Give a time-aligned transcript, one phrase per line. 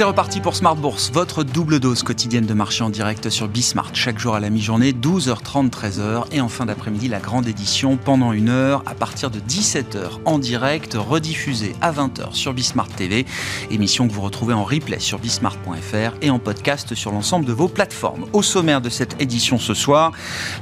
[0.00, 3.90] C'est reparti pour Smart Bourse, votre double dose quotidienne de marché en direct sur Bismart.
[3.92, 6.24] Chaque jour à la mi-journée, 12h30, 13h.
[6.32, 10.38] Et en fin d'après-midi, la grande édition pendant une heure à partir de 17h en
[10.38, 13.26] direct, rediffusée à 20h sur Bismart TV.
[13.70, 17.68] Émission que vous retrouvez en replay sur bismart.fr et en podcast sur l'ensemble de vos
[17.68, 18.24] plateformes.
[18.32, 20.12] Au sommaire de cette édition ce soir,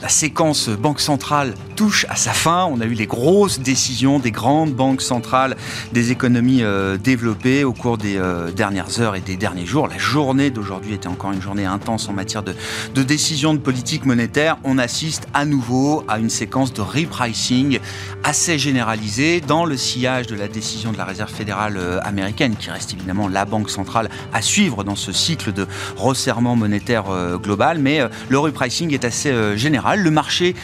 [0.03, 2.65] la séquence Banque Centrale touche à sa fin.
[2.65, 5.57] On a eu les grosses décisions des grandes banques centrales
[5.93, 9.89] des économies euh, développées au cours des euh, dernières heures et des derniers jours.
[9.89, 12.55] La journée d'aujourd'hui était encore une journée intense en matière de,
[12.95, 14.57] de décision de politique monétaire.
[14.65, 17.79] On assiste à nouveau à une séquence de repricing
[18.25, 22.71] assez généralisée dans le sillage de la décision de la Réserve fédérale euh, américaine, qui
[22.71, 25.67] reste évidemment la banque centrale à suivre dans ce cycle de
[25.97, 27.79] resserrement monétaire euh, global.
[27.81, 30.01] Mais euh, le repricing est assez général.
[30.01, 30.55] Le marché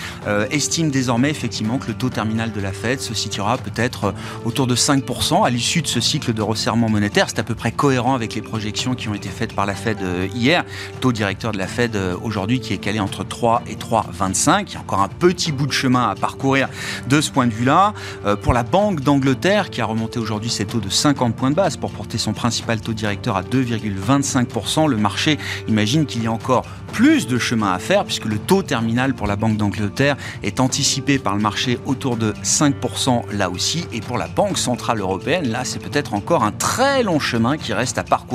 [0.50, 4.74] estime désormais effectivement que le taux terminal de la Fed se situera peut-être autour de
[4.74, 7.26] 5% à l'issue de ce cycle de resserrement monétaire.
[7.28, 9.98] C'est à peu près cohérent avec les projections qui ont été faites par la Fed
[10.00, 10.64] euh, hier.
[11.00, 14.66] Taux directeur de la Fed euh, aujourd'hui qui est calé entre 3 et 3,25.
[14.68, 16.68] Il y a encore un petit bout de chemin à parcourir
[17.08, 17.94] de ce point de vue-là.
[18.24, 21.56] Euh, pour la Banque d'Angleterre qui a remonté aujourd'hui ses taux de 50 points de
[21.56, 26.32] base pour porter son principal taux directeur à 2,25%, le marché imagine qu'il y a
[26.32, 30.60] encore plus de chemin à faire puisque le taux terminal pour la Banque d'Angleterre est
[30.60, 33.84] anticipé par le marché autour de 5% là aussi.
[33.92, 37.72] Et pour la Banque Centrale Européenne, là, c'est peut-être encore un très long chemin qui
[37.72, 38.33] reste à parcourir.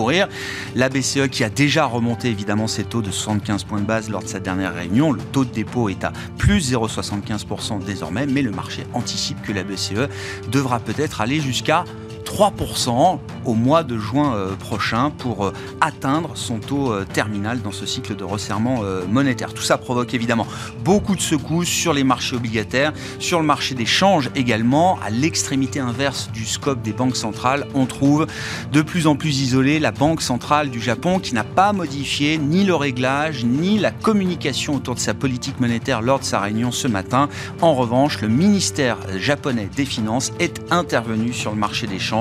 [0.75, 4.23] La BCE qui a déjà remonté évidemment ses taux de 75 points de base lors
[4.23, 5.11] de sa dernière réunion.
[5.11, 9.63] Le taux de dépôt est à plus 0,75% désormais, mais le marché anticipe que la
[9.63, 10.07] BCE
[10.51, 11.83] devra peut-être aller jusqu'à
[12.25, 17.71] 3% au mois de juin euh, prochain pour euh, atteindre son taux euh, terminal dans
[17.71, 19.53] ce cycle de resserrement monétaire.
[19.53, 20.47] Tout ça provoque évidemment
[20.83, 24.99] beaucoup de secousses sur les marchés obligataires, sur le marché des changes également.
[25.03, 28.27] À l'extrémité inverse du scope des banques centrales, on trouve
[28.71, 32.63] de plus en plus isolé la Banque centrale du Japon qui n'a pas modifié ni
[32.63, 36.87] le réglage ni la communication autour de sa politique monétaire lors de sa réunion ce
[36.87, 37.29] matin.
[37.61, 42.18] En revanche, le ministère japonais des Finances est intervenu sur le marché des changes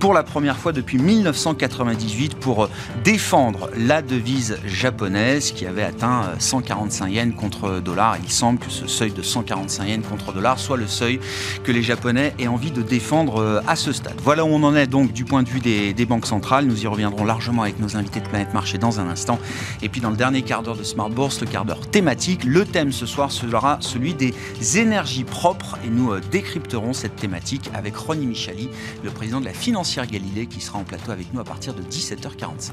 [0.00, 2.70] pour la première fois depuis 1998 pour euh,
[3.04, 8.16] défendre la devise japonaise qui avait atteint 145 euh, yens contre dollar.
[8.22, 11.20] Il semble que ce seuil de 145 yens contre dollar soit le seuil
[11.64, 14.18] que les Japonais aient envie de défendre euh, à ce stade.
[14.22, 16.64] Voilà où on en est donc du point de vue des, banques centrales.
[16.64, 19.38] Nous y reviendrons largement avec nos invités de Planète Marché dans un instant.
[19.82, 22.64] Et puis dans le dernier quart d'heure de Smart Bourse, le quart d'heure thématique, le
[22.64, 24.34] thème ce soir sera celui des
[24.78, 28.70] énergies propres et nous décrypterons cette thématique avec Ronnie Michali,
[29.04, 32.70] le de la financière Galilée qui sera en plateau avec nous à partir de 17h45.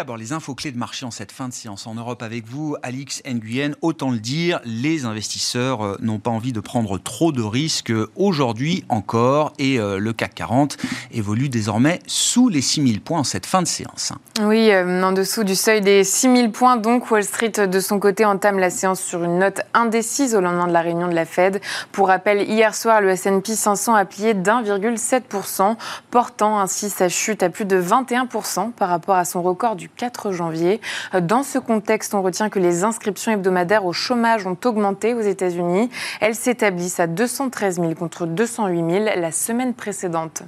[0.00, 2.74] D'abord, les infos clés de marché en cette fin de séance en Europe avec vous,
[2.82, 3.74] Alix Nguyen.
[3.82, 8.82] Autant le dire, les investisseurs euh, n'ont pas envie de prendre trop de risques aujourd'hui
[8.88, 10.78] encore et euh, le CAC 40
[11.12, 14.14] évolue désormais sous les 6000 points en cette fin de séance.
[14.40, 18.24] Oui, euh, en dessous du seuil des 6000 points, donc Wall Street de son côté
[18.24, 21.60] entame la séance sur une note indécise au lendemain de la réunion de la Fed.
[21.92, 25.76] Pour rappel, hier soir, le S&P 500 a plié d'1,7%,
[26.10, 30.32] portant ainsi sa chute à plus de 21% par rapport à son record du 4
[30.32, 30.80] janvier.
[31.20, 35.90] Dans ce contexte, on retient que les inscriptions hebdomadaires au chômage ont augmenté aux États-Unis.
[36.20, 40.42] Elles s'établissent à 213 000 contre 208 000 la semaine précédente.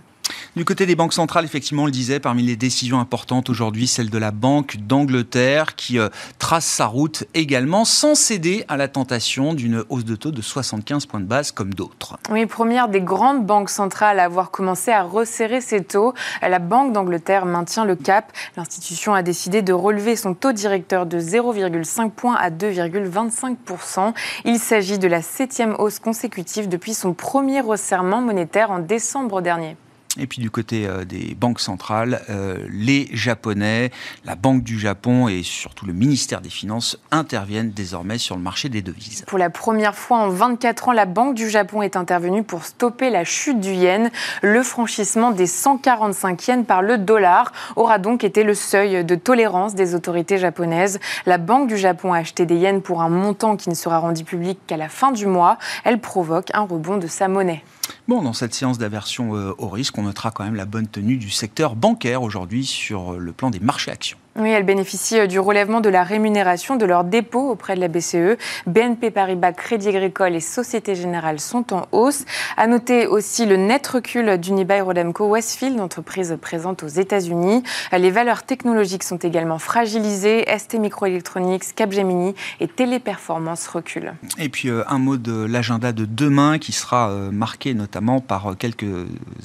[0.55, 4.11] Du côté des banques centrales, effectivement, on le disait, parmi les décisions importantes aujourd'hui, celle
[4.11, 9.55] de la Banque d'Angleterre qui euh, trace sa route également sans céder à la tentation
[9.55, 12.19] d'une hausse de taux de 75 points de base comme d'autres.
[12.29, 16.13] Oui, première des grandes banques centrales à avoir commencé à resserrer ses taux.
[16.43, 18.31] La Banque d'Angleterre maintient le cap.
[18.59, 24.13] L'institution a décidé de relever son taux directeur de 0,5 points à 2,25%.
[24.45, 29.79] Il s'agit de la septième hausse consécutive depuis son premier resserrement monétaire en décembre dernier.
[30.19, 33.91] Et puis du côté euh, des banques centrales, euh, les Japonais,
[34.27, 38.69] la Banque du Japon et surtout le ministère des Finances interviennent désormais sur le marché
[38.69, 39.25] des devises.
[39.27, 43.09] Pour la première fois en 24 ans, la Banque du Japon est intervenue pour stopper
[43.09, 44.11] la chute du yen.
[44.43, 49.75] Le franchissement des 145 yens par le dollar aura donc été le seuil de tolérance
[49.75, 51.01] des autorités japonaises.
[51.25, 54.25] La Banque du Japon a acheté des yens pour un montant qui ne sera rendu
[54.25, 55.57] public qu'à la fin du mois.
[55.85, 57.63] Elle provoque un rebond de sa monnaie.
[58.09, 61.17] Bon, dans cette séance d'aversion euh, au risque, on notera quand même la bonne tenue
[61.17, 64.19] du secteur bancaire aujourd'hui sur le plan des marchés actions.
[64.35, 67.89] Oui, elles bénéficient euh, du relèvement de la rémunération de leurs dépôts auprès de la
[67.89, 68.39] BCE.
[68.67, 72.25] BNP Paribas, Crédit Agricole et Société Générale sont en hausse.
[72.57, 77.63] À noter aussi le net recul d'Unibail Rodamco Westfield, entreprise présente aux États-Unis.
[77.93, 80.47] Les valeurs technologiques sont également fragilisées.
[80.57, 84.15] ST Microelectronics, Capgemini et Téléperformance reculent.
[84.39, 88.57] Et puis euh, un mot de l'agenda de demain qui sera euh, marqué notamment par
[88.59, 88.87] quelques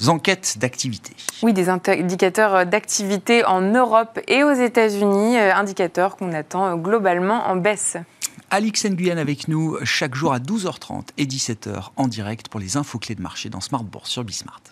[0.06, 1.12] enquêtes d'activité.
[1.42, 6.76] Oui, des indicateurs d'activité en Europe et aux États-Unis États-Unis, euh, indicateur qu'on attend euh,
[6.76, 7.96] globalement en baisse.
[8.48, 13.00] Alix Nguyen avec nous chaque jour à 12h30 et 17h en direct pour les infos
[13.00, 14.62] clés de marché dans Smart Bourse sur Bismart.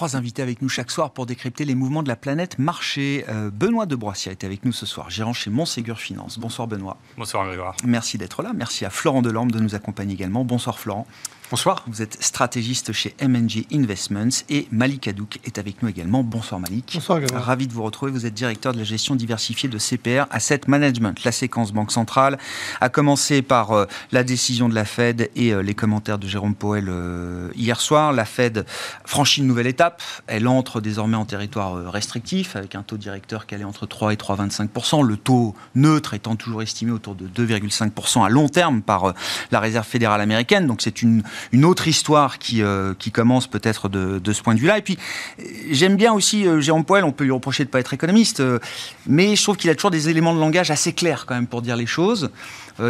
[0.00, 3.26] Trois invités avec nous chaque soir pour décrypter les mouvements de la planète marché.
[3.28, 6.38] Euh, Benoît de Broissiat est avec nous ce soir, gérant chez Montségur Finance.
[6.38, 6.96] Bonsoir Benoît.
[7.18, 7.76] Bonsoir Grégoire.
[7.84, 8.52] Merci d'être là.
[8.54, 10.42] Merci à Florent Delorme de nous accompagner également.
[10.42, 11.06] Bonsoir Florent.
[11.50, 11.82] Bonsoir.
[11.88, 16.22] Vous êtes stratégiste chez MNG Investments et Malik Hadouk est avec nous également.
[16.22, 16.92] Bonsoir Malik.
[16.94, 18.12] Bonsoir Ravi de vous retrouver.
[18.12, 21.24] Vous êtes directeur de la gestion diversifiée de CPR Asset Management.
[21.24, 22.38] La séquence Banque Centrale
[22.80, 26.54] a commencé par euh, la décision de la Fed et euh, les commentaires de Jérôme
[26.54, 28.12] Powell euh, hier soir.
[28.12, 28.64] La Fed
[29.04, 30.04] franchit une nouvelle étape.
[30.28, 34.16] Elle entre désormais en territoire restrictif avec un taux directeur qui allait entre 3 et
[34.16, 35.04] 3,25%.
[35.04, 39.14] Le taux neutre étant toujours estimé autour de 2,5% à long terme par
[39.50, 40.68] la Réserve fédérale américaine.
[40.68, 44.54] Donc c'est une une autre histoire qui, euh, qui commence peut-être de, de, ce point
[44.54, 44.78] de vue-là.
[44.78, 44.98] Et puis,
[45.70, 48.40] j'aime bien aussi euh, Jérôme Poel, on peut lui reprocher de ne pas être économiste,
[48.40, 48.58] euh,
[49.06, 51.62] mais je trouve qu'il a toujours des éléments de langage assez clairs quand même pour
[51.62, 52.30] dire les choses.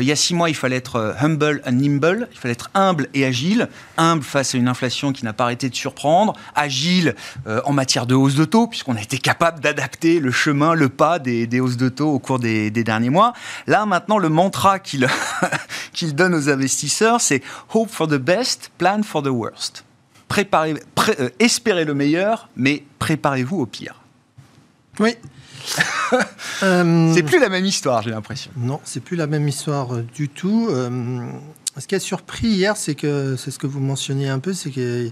[0.01, 3.09] Il y a six mois, il fallait être humble and nimble, il fallait être humble
[3.15, 3.69] et agile.
[3.97, 7.15] Humble face à une inflation qui n'a pas arrêté de surprendre, agile
[7.47, 11.19] en matière de hausse de taux, puisqu'on a été capable d'adapter le chemin, le pas
[11.19, 13.33] des, hausses de taux au cours des, derniers mois.
[13.67, 14.79] Là, maintenant, le mantra
[15.93, 17.43] qu'il donne aux investisseurs, c'est
[17.73, 19.85] Hope for the best plan for the worst.
[20.29, 20.75] Préparez,
[21.19, 23.97] euh, espérez le meilleur, mais préparez-vous au pire.
[24.99, 25.17] Oui.
[26.63, 28.51] Euh, c'est plus la même histoire, j'ai l'impression.
[28.55, 30.69] Non, c'est plus la même histoire euh, du tout.
[30.69, 34.71] ce qui a surpris hier, c'est que c'est ce que vous mentionniez un peu, c'est
[34.71, 35.11] que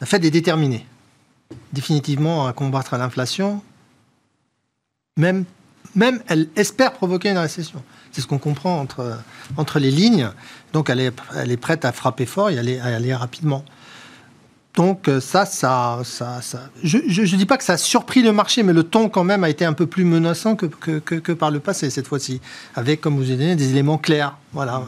[0.00, 0.84] la Fed est déterminée
[1.72, 3.62] définitivement à combattre l'inflation.
[5.16, 5.44] Même,
[5.94, 7.82] même elle espère provoquer une récession.
[8.12, 9.18] C'est ce qu'on comprend entre,
[9.56, 10.30] entre les lignes.
[10.72, 13.64] Donc elle est, elle est prête à frapper fort et à aller, à aller rapidement.
[14.74, 18.32] Donc euh, ça, ça, ça, ça je ne dis pas que ça a surpris le
[18.32, 21.58] marché, mais le ton quand même a été un peu plus menaçant que, par le
[21.58, 22.40] passé cette fois-ci,
[22.76, 24.36] avec, comme vous avez dit, des éléments clairs.
[24.52, 24.84] Voilà,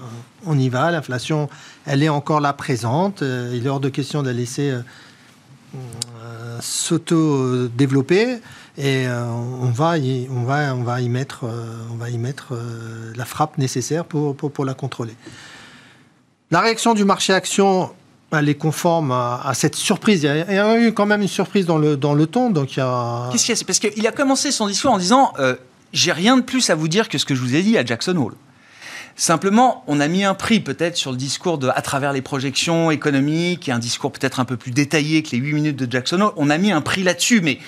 [0.46, 1.49] on y va, l'inflation,
[1.84, 6.58] elle est encore là présente, euh, il est hors de question de la laisser euh,
[6.61, 8.38] s'auto-développer.
[8.78, 10.28] Et on, va y,
[11.08, 11.44] mettre,
[13.14, 15.14] la frappe nécessaire pour, pour, la contrôler.
[16.50, 17.90] La réaction du marché action,
[18.38, 20.23] elle est conforme à, cette surprise.
[20.23, 22.50] Il y, a, eu quand même une surprise dans le, dans le ton.
[22.50, 23.29] Donc il y a...
[23.31, 23.64] Qu'est-ce qu'il y a?
[23.64, 25.32] Parce qu'il a commencé son discours en disant
[25.93, 27.84] J'ai rien de plus à vous dire que ce que je vous ai dit à
[27.84, 28.34] Jackson Hole.
[29.14, 32.90] Simplement, on a mis un prix peut-être sur le discours de, à travers les projections
[32.90, 36.20] économiques et un discours peut-être un peu plus détaillé que les 8 minutes de Jackson
[36.20, 36.32] Hole.
[36.37, 37.58] On a mis un prix là-dessus, mais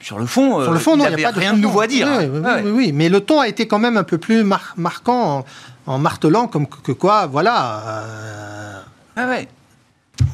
[0.00, 2.08] sur le fond, Sur le fond il n'y a, pas rien de, nouveau à dire.
[2.08, 4.44] Oui, oui, mais le ton a été quand même un peu plus
[4.76, 5.44] marquant
[5.86, 7.82] en, martelant comme que, quoi, voilà.
[7.86, 8.80] Euh,
[9.16, 9.48] ah ouais.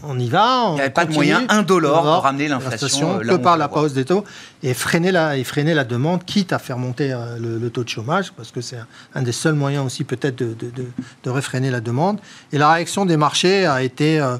[0.06, 0.66] On y va.
[0.70, 4.04] il n'y avait pas de moyen indolore pour ramener l'inflation que par la pause des
[4.04, 4.24] taux
[4.62, 7.88] et freiner la, et freiner la demande, quitte à faire monter euh, le, taux de
[7.88, 8.78] chômage, parce que c'est
[9.14, 10.86] un, des seuls moyens aussi peut-être de, de, de,
[11.22, 12.18] de, réfréner la demande.
[12.52, 14.38] Et la réaction des marchés a été euh,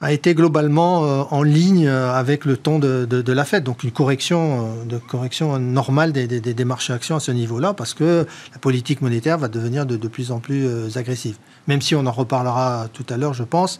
[0.00, 3.64] a été globalement euh, en ligne euh, avec le ton de, de, la Fed.
[3.64, 7.74] Donc une correction, euh, de correction normale des, des, des marchés actions à ce niveau-là,
[7.74, 11.36] parce que la politique monétaire va devenir de, de, plus en plus agressive.
[11.66, 13.78] Même si on en reparlera tout à l'heure, je pense,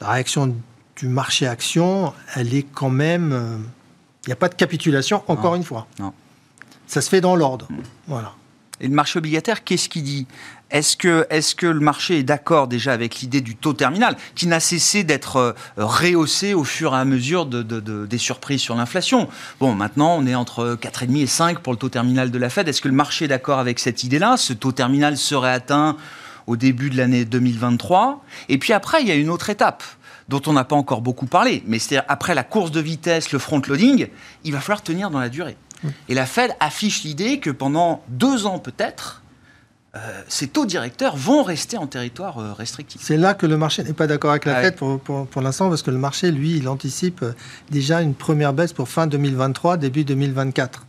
[0.00, 0.54] la réaction
[0.96, 3.64] du marché action, elle est quand même...
[4.26, 5.86] Il n'y a pas de capitulation, encore une fois.
[5.98, 6.12] Non.
[6.86, 7.68] Ça se fait dans l'ordre.
[8.06, 8.34] Voilà.
[8.80, 10.26] Et le marché obligataire, qu'est-ce qu'il dit?
[10.70, 14.46] Est-ce que, est que le marché est d'accord déjà avec l'idée du taux terminal, qui
[14.46, 17.62] n'a cessé d'être euh, rehaussé au fur et à mesure de,
[18.06, 19.28] des surprises sur l'inflation?
[19.58, 22.68] Bon, maintenant, on est entre 4,5 et 5 pour le taux terminal de la Fed.
[22.68, 24.36] Est-ce que le marché est d'accord avec cette idée-là?
[24.36, 25.96] Ce taux terminal serait atteint
[26.46, 28.24] au début de l'année 2023.
[28.48, 29.82] Et puis après, il y a une autre étape
[30.28, 33.40] dont on n'a pas encore beaucoup parlé, mais c'est après la course de vitesse, le
[33.40, 34.06] front-loading,
[34.44, 35.56] il va falloir tenir dans la durée.
[36.08, 39.19] Et la Fed affiche l'idée que pendant deux ans peut-être,
[39.96, 43.00] euh, ces taux directeurs vont rester en territoire euh, restrictif.
[43.02, 45.68] C'est là que le marché n'est pas d'accord avec la ah Fed pour, pour, l'instant,
[45.68, 47.32] parce que le marché, lui, il anticipe euh,
[47.70, 50.86] déjà une première baisse pour fin 2023, début 2024.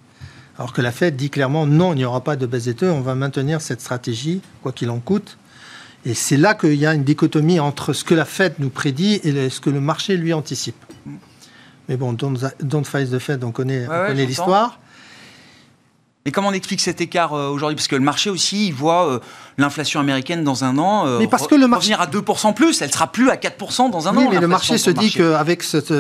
[0.60, 2.86] Alors que la Fed dit clairement non, il n'y aura pas de baisse des taux,
[2.86, 5.38] on va maintenir cette stratégie, quoi qu'il en coûte.
[6.06, 9.20] Et c'est là qu'il y a une dichotomie entre ce que la Fed nous prédit
[9.24, 10.76] et ce que le marché lui anticipe.
[11.90, 14.80] Mais bon, don't, don't fight the Fed, on connaît, connaît l'histoire.
[16.26, 17.76] Et comment on explique cet écart euh, aujourd'hui?
[17.76, 19.20] Parce que le marché aussi, il voit euh,
[19.58, 21.96] l'inflation américaine dans un an euh, mais parce que le marché...
[21.96, 24.20] revenir à 2% plus, elle sera plus à 4% dans un an.
[24.20, 25.94] Oui, mais le marché se dit qu'avec cette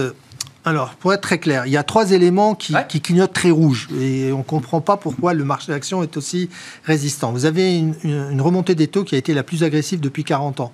[0.63, 4.32] alors, pour être très clair, il y a trois éléments qui, clignotent très rouge et
[4.32, 6.50] on ne comprend pas pourquoi le marché d'action est aussi
[6.84, 7.32] résistant.
[7.32, 10.72] Vous avez une, remontée des taux qui a été la plus agressive depuis 40 ans.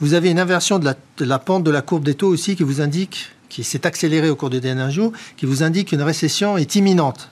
[0.00, 2.80] Vous avez une inversion de la, pente de la courbe des taux aussi qui vous
[2.80, 6.74] indique, qui s'est accélérée au cours des derniers jours, qui vous indique qu'une récession est
[6.74, 7.30] imminente.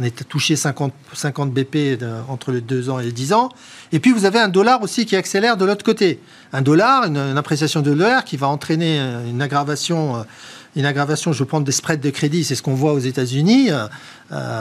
[0.00, 3.50] On est touché 50, 50 BP entre les 2 ans et les 10 ans.
[3.92, 6.20] Et puis vous avez un dollar aussi qui accélère de l'autre côté.
[6.52, 10.22] Un dollar, une, appréciation de dollar qui va entraîner une aggravation euh,
[10.76, 13.88] une aggravation, je prends des spreads de crédit, c'est ce qu'on voit aux États-Unis, euh,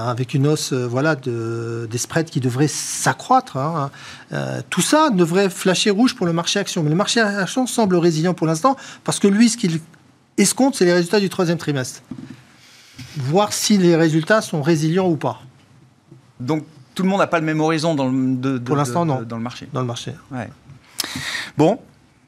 [0.09, 3.57] avec une hausse euh, voilà, de, des spreads qui devrait s'accroître.
[3.57, 3.91] Hein.
[4.33, 6.81] Euh, tout ça devrait flasher rouge pour le marché action.
[6.81, 9.79] Mais le marché action semble résilient pour l'instant, parce que lui, ce qu'il
[10.37, 12.01] escompte, c'est les résultats du troisième trimestre.
[13.17, 15.41] Voir si les résultats sont résilients ou pas.
[16.39, 16.63] Donc
[16.95, 19.21] tout le monde n'a pas le même horizon dans le, de, pour l'instant, non.
[19.21, 19.67] dans le marché.
[19.71, 20.13] Dans le marché.
[20.31, 20.49] Ouais.
[21.57, 21.79] Bon,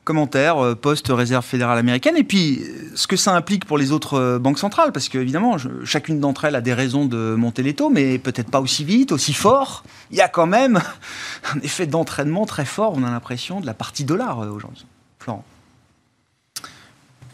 [0.04, 2.62] commentaire euh, post-réserve fédérale américaine, et puis
[2.96, 6.56] ce que ça implique pour les autres euh, banques centrales, parce qu'évidemment, chacune d'entre elles
[6.56, 9.84] a des raisons de monter les taux, mais peut-être pas aussi vite, aussi fort.
[10.10, 10.82] Il y a quand même
[11.54, 14.86] un effet d'entraînement très fort, on a l'impression, de la partie dollar euh, aujourd'hui.
[15.20, 15.44] Florent.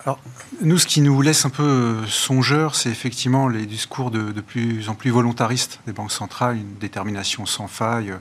[0.01, 0.20] Alors,
[0.62, 4.89] nous, ce qui nous laisse un peu songeurs, c'est effectivement les discours de, de, plus
[4.89, 8.13] en plus volontaristes des banques centrales, une détermination sans faille,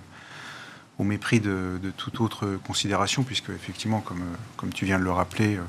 [0.98, 5.12] au mépris de, toute autre considération, puisque effectivement, comme, euh, comme tu viens de le
[5.12, 5.62] rappeler, euh,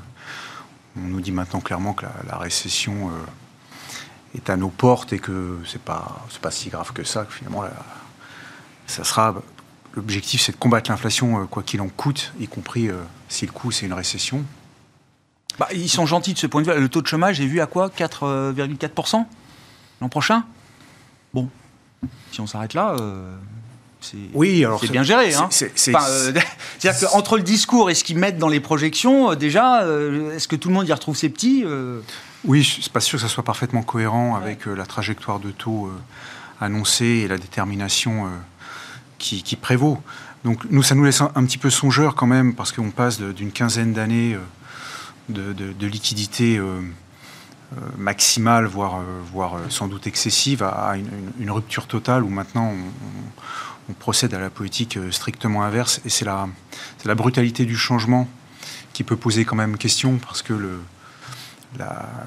[0.96, 5.58] on nous dit maintenant clairement que la, récession euh, est à nos portes et que
[5.66, 7.24] c'est pas pas si grave que ça.
[7.24, 7.64] Que finalement,
[8.86, 9.34] ça sera
[9.94, 12.90] l'objectif, c'est de combattre l'inflation quoi qu'il en coûte, y compris
[13.28, 14.44] si le coût c'est une récession.
[15.58, 16.80] Bah, ils sont gentils de ce point de vue.
[16.80, 17.88] Le taux de chômage est vu à quoi?
[17.88, 19.24] 4,4%
[20.00, 20.44] l'an prochain?
[21.34, 21.48] Bon,
[22.30, 22.96] si on s'arrête là,
[24.64, 25.34] alors c'est bien géré.
[25.34, 25.48] Hein.
[25.52, 25.68] Euh,
[26.78, 30.48] c'est-à-dire qu'entre le discours et ce qu'ils mettent dans les projections, euh, déjà, euh, est-ce
[30.48, 31.64] que tout le monde y retrouve ses petits
[32.44, 35.50] Oui, je ne suis pas sûr que ça soit parfaitement cohérent avec la trajectoire de
[35.50, 35.90] taux
[36.60, 38.28] annoncée et la détermination
[39.18, 40.00] qui, prévaut.
[40.44, 43.50] Donc nous, ça nous laisse un, petit peu songeur quand même, parce qu'on passe d'une
[43.50, 44.36] quinzaine d'années
[45.28, 46.60] de, liquidité
[47.96, 49.00] maximale, voire,
[49.32, 50.94] voire sans doute excessive, à,
[51.38, 53.32] une, rupture totale où maintenant on
[53.88, 56.00] on procède à la politique euh, strictement inverse.
[56.04, 56.48] Et c'est la,
[57.04, 58.28] la brutalité du changement
[58.92, 60.80] qui peut poser quand même question, parce que le,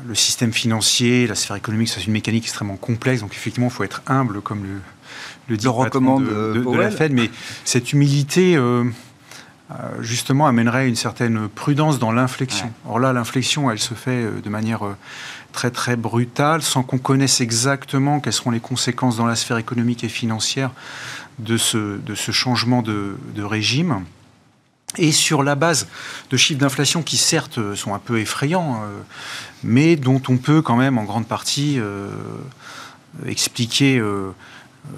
[0.05, 3.21] le système financier, la sphère économique, c'est une mécanique extrêmement complexe.
[3.21, 4.79] Donc effectivement, il faut être humble, comme le,
[5.49, 7.11] le dit recommande de, de, la Fed.
[7.11, 7.29] Mais
[7.65, 8.89] cette humilité, euh, euh,
[9.99, 12.71] justement, amènerait une certaine prudence dans l'inflexion.
[12.87, 14.81] Or là, l'inflexion, elle se fait de manière
[15.51, 20.03] très très brutale, sans qu'on connaisse exactement quelles seront les conséquences dans la sphère économique
[20.03, 20.71] et financière
[21.39, 24.03] de ce, de ce changement de, régime.
[24.97, 25.87] Et sur la base
[26.31, 28.99] de chiffres d'inflation qui certes sont un peu effrayants, euh,
[29.63, 32.09] mais dont on peut quand même en grande partie euh,
[33.25, 34.31] expliquer euh,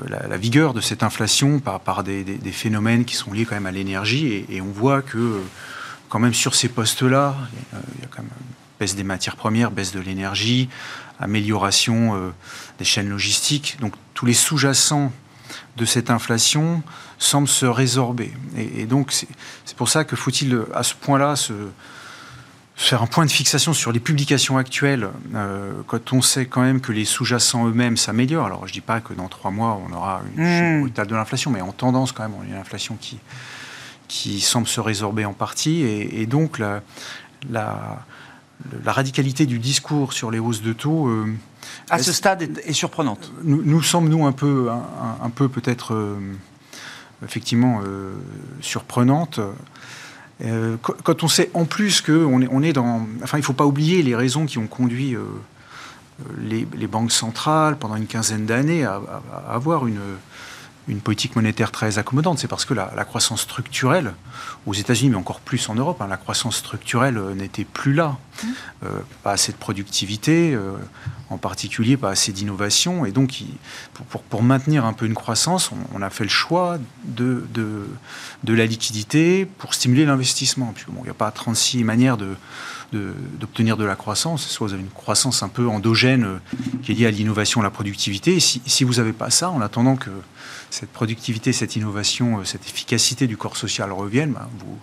[0.08, 4.46] la, vigueur de cette inflation par, des, phénomènes qui sont liés quand même à l'énergie.
[4.50, 5.42] Et, on voit que
[6.10, 7.36] quand même sur ces postes-là,
[7.74, 8.32] il y a quand même
[8.80, 10.70] baisse des matières premières, baisse de l'énergie,
[11.20, 12.34] amélioration
[12.80, 13.78] des chaînes logistiques.
[13.82, 15.12] Donc tous les sous-jacents
[15.78, 16.84] de cette inflation
[17.18, 18.32] semble se résorber.
[18.58, 21.54] Et, donc, c'est pour ça que faut-il, à ce point-là, se,
[22.76, 26.82] faire un point de fixation sur les publications actuelles, euh, quand on sait quand même
[26.82, 28.46] que les sous-jacents eux-mêmes s'améliorent.
[28.46, 30.82] Alors, je ne dis pas que dans trois mois, on aura une chute hmm.
[30.82, 33.20] brutale de l'inflation, mais en tendance, quand même, on a une inflation qui,
[34.08, 35.82] qui semble se résorber en partie.
[35.84, 36.82] Et, donc, la,
[37.50, 38.04] la,
[38.86, 41.08] radicalité du discours sur les hausses de taux...
[41.08, 41.34] Euh,
[41.90, 43.32] à ce stade est, surprenante.
[43.44, 46.18] Nous, nous, sommes, nous, un peu, un, peu peut-être, euh,
[47.24, 47.82] effectivement,
[48.62, 49.40] surprenante.
[50.44, 53.08] Euh, quand on sait en plus qu'on est, on est dans...
[53.24, 55.16] Enfin, il ne faut pas oublier les raisons qui ont conduit
[56.40, 59.02] les, banques centrales pendant une quinzaine d'années à,
[59.48, 60.00] avoir une,
[60.88, 62.40] une politique monétaire très accommodante.
[62.40, 64.14] C'est parce que la, croissance structurelle,
[64.66, 68.18] aux États-Unis, mais encore plus en Europe, hein, la croissance structurelle euh, n'était plus là.
[68.44, 68.48] Mmh.
[68.84, 68.90] Euh,
[69.24, 70.74] pas assez de productivité, euh,
[71.30, 73.06] en particulier pas assez d'innovation.
[73.06, 73.44] Et donc,
[73.94, 77.88] pour, pour, maintenir un peu une croissance, on, a fait le choix de, de,
[78.44, 80.74] de la liquidité pour stimuler l'investissement.
[80.90, 82.36] Bon, il n'y a pas 36 manières de
[83.40, 84.48] d'obtenir de, la croissance.
[84.48, 86.40] Soit vous avez une croissance un peu endogène
[86.84, 88.36] qui est liée à l'innovation, à la productivité.
[88.36, 90.10] Et si, si vous n'avez pas ça, en attendant que
[90.74, 94.78] cette productivité, cette innovation, euh, cette efficacité du corps social reviennent, bah, vous,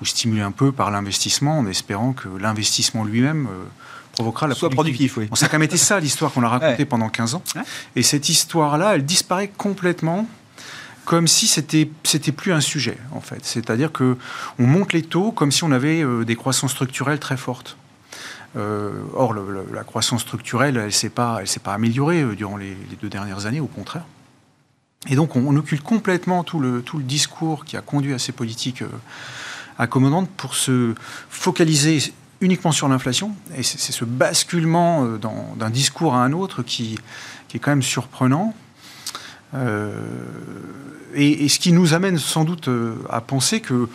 [0.00, 3.64] vous stimulez un peu par l'investissement en espérant que l'investissement lui-même euh,
[4.12, 5.28] provoquera la Soit productif, oui.
[5.30, 7.42] On ça quand même été ça l'histoire qu'on a racontée pendant 15 ans.
[7.94, 10.26] Et cette histoire-là, elle disparaît complètement
[11.06, 13.42] comme si c'était c'était plus un sujet en fait.
[13.44, 14.18] C'est-à-dire que
[14.58, 17.78] on monte les taux comme si on avait euh, des croissances structurelles très fortes.
[18.54, 19.34] or,
[19.72, 23.60] la croissance structurelle, elle s'est pas elle s'est pas améliorée durant les, deux dernières années,
[23.60, 24.04] au contraire.
[25.08, 28.32] Et donc on, occulte complètement tout le, tout le discours qui a conduit à ces
[28.32, 28.88] politiques euh,
[29.78, 30.94] accommodantes pour se
[31.30, 33.34] focaliser uniquement sur l'inflation.
[33.56, 35.18] Et c'est ce basculement euh,
[35.56, 36.98] d'un discours à un autre qui,
[37.48, 38.54] qui, est quand même surprenant.
[39.54, 39.90] Euh,
[41.14, 42.68] et, ce qui nous amène sans doute
[43.08, 43.88] à penser que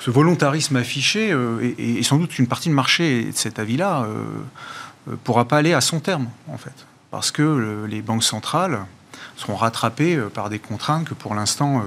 [0.00, 1.36] ce volontarisme affiché
[1.78, 4.06] et, sans doute une partie de marché de cet avis-là
[5.06, 6.86] ne pourra pas aller à son terme, en fait.
[7.10, 8.80] Parce que les banques centrales
[9.36, 11.82] sont rattrapées euh, par des contraintes que pour l'instant, euh,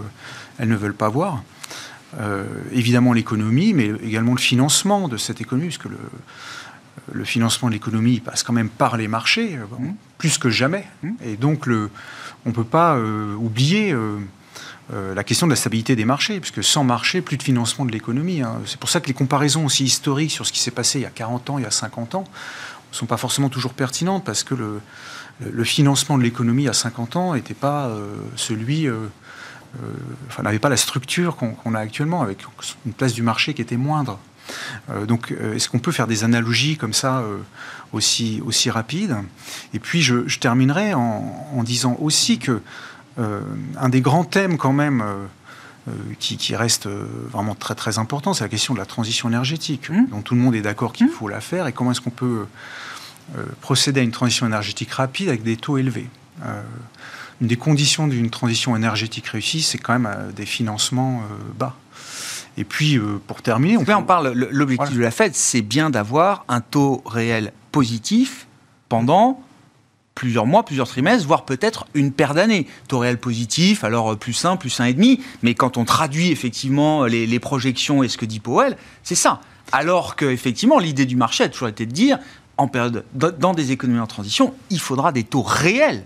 [0.60, 1.44] elles ne veulent pas voir.
[2.20, 6.00] Euh, évidemment l'économie, mais également le financement de cette économie, puisque le,
[7.12, 9.90] le financement de l'économie passe quand même par les marchés, mmh.
[10.18, 10.88] plus que jamais.
[11.04, 11.12] Mmh.
[11.26, 11.90] Et donc, le,
[12.46, 12.98] on ne peut pas
[13.38, 13.96] oublier
[14.94, 18.42] la question de la stabilité des marchés, puisque sans marché, plus de financement de l'économie.
[18.42, 18.62] Hein.
[18.66, 21.06] C'est pour ça que les comparaisons aussi historiques sur ce qui s'est passé il y
[21.06, 22.24] a 40 ans, il y a 50 ans,
[22.92, 27.36] ne sont pas forcément toujours pertinentes, parce que le, financement de l'économie à 50 ans
[27.36, 29.08] n'était pas euh, celui, euh,
[29.84, 32.40] euh, n'avait pas la structure qu'on a actuellement, avec
[32.86, 34.20] une place du marché qui était moindre.
[35.08, 37.24] Donc, est-ce qu'on peut faire des analogies comme ça
[37.92, 39.16] aussi, aussi rapides?
[39.74, 42.62] Et puis, je, terminerai en, disant aussi que
[43.18, 45.04] un des grands thèmes quand même
[46.20, 50.08] qui, qui, reste vraiment très très important, c'est la question de la transition énergétique, mmh.
[50.12, 51.12] dont tout le monde est d'accord qu'il mmh.
[51.12, 52.46] faut la faire, et comment est-ce qu'on peut
[53.36, 56.08] euh, procéder à une transition énergétique rapide avec des taux élevés?
[56.46, 56.62] Euh,
[57.42, 61.22] une des conditions d'une transition énergétique réussie, c'est quand même euh, des financements
[61.60, 61.76] bas.
[62.58, 63.78] Et puis, pour terminer...
[63.78, 68.48] On, on parle, l'objectif de la Fed, c'est bien d'avoir un taux réel positif
[68.90, 69.42] pendant
[70.16, 72.66] plusieurs mois, plusieurs trimestres, voire peut-être une paire d'années.
[72.88, 77.40] Taux réel positif, alors plus 1, plus 1,5, mais quand on traduit effectivement les, les
[77.40, 79.42] projections et ce que dit Powell, c'est ça.
[79.72, 82.18] Alors que effectivement, l'idée du marché a toujours été de dire,
[82.58, 86.04] en période, dans des économies en transition, il faudra des taux réels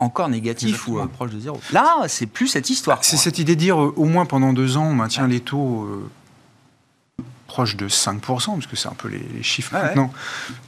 [0.00, 1.60] encore négatifs ou euh, proches de zéro.
[1.72, 2.98] Là, c'est plus cette histoire.
[3.02, 5.84] C'est cette idée de dire euh, au moins pendant deux ans, on maintient les taux
[5.84, 10.12] euh, proches de 5%, parce que c'est un peu les, chiffres maintenant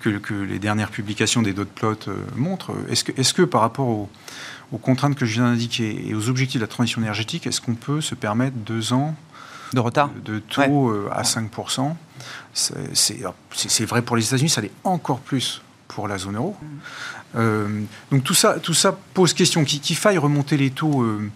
[0.00, 1.94] que, les dernières publications des dot plots
[2.36, 2.72] montrent.
[2.90, 4.08] Est-ce que, est que, par rapport aux,
[4.82, 8.00] contraintes que je viens d'indiquer et aux objectifs de la transition énergétique, est-ce qu'on peut
[8.00, 9.14] se permettre deux ans
[9.74, 11.94] de retard de, taux à 5%
[12.54, 16.56] c'est vrai pour les États-Unis, ça l'est encore plus pour la zone euro.
[17.36, 19.64] Euh, donc tout ça, tout ça pose question.
[19.64, 21.30] Qu'il faille remonter les taux euh,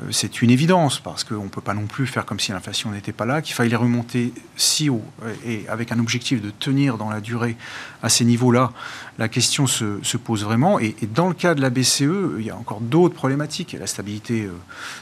[0.00, 2.92] euh, c'est une évidence, parce qu'on ne peut pas non plus faire comme si l'inflation
[2.92, 5.02] n'était pas là, qu'il fallait les remonter si haut,
[5.44, 7.56] et avec un objectif de tenir dans la durée
[8.00, 8.72] à ces niveaux-là,
[9.18, 10.78] la question se, pose vraiment.
[10.78, 13.72] Et, dans le cas de la BCE, il y a encore d'autres problématiques.
[13.72, 14.48] Il y a la stabilité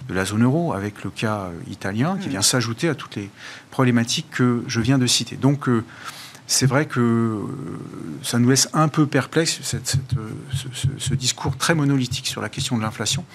[0.08, 2.30] de la zone euro, avec le cas italien, qui mmh.
[2.30, 3.30] vient s'ajouter à toutes les
[3.70, 5.36] problématiques que je viens de citer.
[5.36, 5.68] Donc,
[6.50, 7.40] c'est vrai que euh,
[8.22, 9.78] ça nous laisse un peu perplexe, euh,
[10.98, 13.26] ce, discours très monolithique sur la question de l'inflation,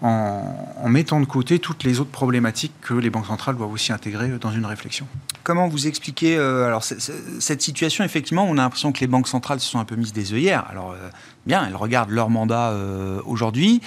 [0.00, 4.28] en, mettant de côté toutes les autres problématiques que les banques centrales doivent aussi intégrer
[4.40, 5.08] dans une réflexion.
[5.42, 9.58] Comment vous expliquez euh, alors cette situation Effectivement, on a l'impression que les banques centrales
[9.58, 10.66] se sont un peu mises des œillères.
[10.70, 10.94] Alors,
[11.46, 12.74] bien, elles regardent leur mandat
[13.24, 13.80] aujourd'hui.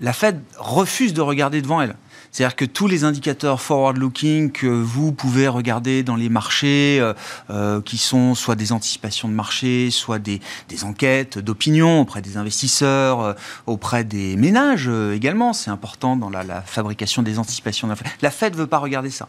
[0.00, 1.96] la Fed refuse de regarder devant elle.
[2.32, 7.12] C'est-à-dire que tous les indicateurs forward-looking que vous pouvez regarder dans les marchés, euh,
[7.50, 10.40] euh, qui sont soit des anticipations de marché, soit des,
[10.82, 13.32] enquêtes d'opinion auprès des investisseurs, euh,
[13.66, 18.16] auprès des ménages également, c'est important dans la, fabrication des anticipations d'inflation.
[18.22, 19.28] La Fed ne veut pas regarder ça.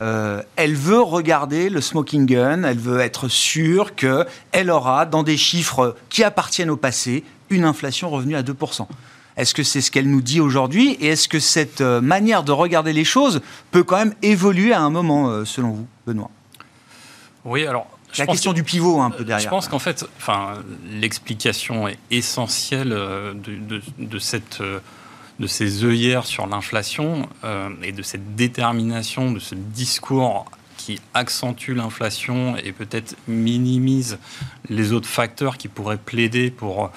[0.00, 5.96] elle veut regarder le smoking gun, elle veut être sûre qu'elle aura, dans des chiffres
[6.08, 8.86] qui appartiennent au passé, une inflation revenue à 2%.
[9.36, 12.52] Est-ce que c'est ce qu'elle nous dit aujourd'hui Et est-ce que cette euh, manière de
[12.52, 16.30] regarder les choses peut quand même évoluer à un moment, euh, selon vous, Benoît?
[17.44, 17.86] Oui, alors.
[18.16, 19.42] La question du pivot, un peu derrière.
[19.44, 24.62] Je pense qu'en fait, enfin, l'explication est essentielle euh, de, cette
[25.40, 31.72] de ces œillères sur l'inflation euh, et de cette détermination, de ce discours qui accentue
[31.72, 34.18] l'inflation et peut-être minimise
[34.68, 36.90] les autres facteurs qui pourraient plaider pour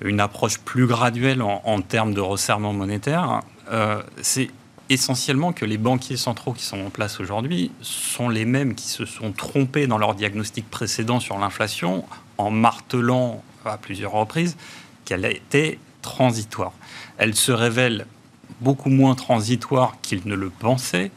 [0.00, 4.50] une approche plus graduelle en, termes de resserrement monétaire, euh, c'est
[4.88, 9.04] essentiellement que les banquiers centraux qui sont en place aujourd'hui sont les mêmes qui se
[9.04, 12.04] sont trompés dans leur diagnostic précédent sur l'inflation
[12.38, 14.56] en martelant à plusieurs reprises
[15.04, 16.72] qu'elle était transitoire.
[17.18, 18.06] Elle se révèle
[18.60, 21.10] beaucoup moins transitoire qu'ils ne le pensaient,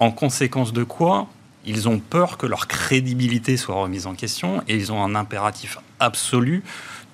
[0.00, 1.28] en conséquence de quoi
[1.64, 5.78] ils ont peur que leur crédibilité soit remise en question et ils ont un impératif
[6.00, 6.64] absolu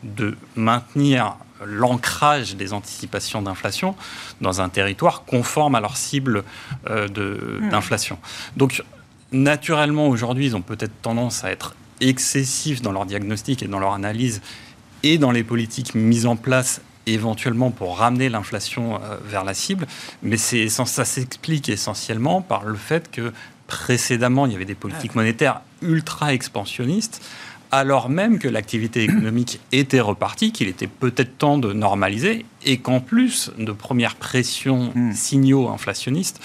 [0.02, 3.96] de maintenir l'ancrage des anticipations d'inflation
[4.40, 6.44] dans un territoire conforme à leur cible
[6.88, 7.70] euh, hmm.
[7.70, 8.18] d'inflation.
[8.56, 8.82] Donc,
[9.32, 13.92] naturellement, aujourd'hui, ils ont peut-être tendance à être excessifs dans leur diagnostic et dans leur
[13.92, 14.40] analyse
[15.02, 19.86] et dans les politiques mises en place éventuellement pour ramener l'inflation euh, vers la cible,
[20.22, 23.32] mais ça s'explique essentiellement par le fait que
[23.66, 27.22] précédemment, il y avait des politiques monétaires ultra expansionnistes
[27.70, 33.00] alors même que l'activité économique était repartie, qu'il était peut-être temps de normaliser, et qu'en
[33.00, 35.12] plus de premières pressions, hmm.
[35.12, 36.40] signaux inflationnistes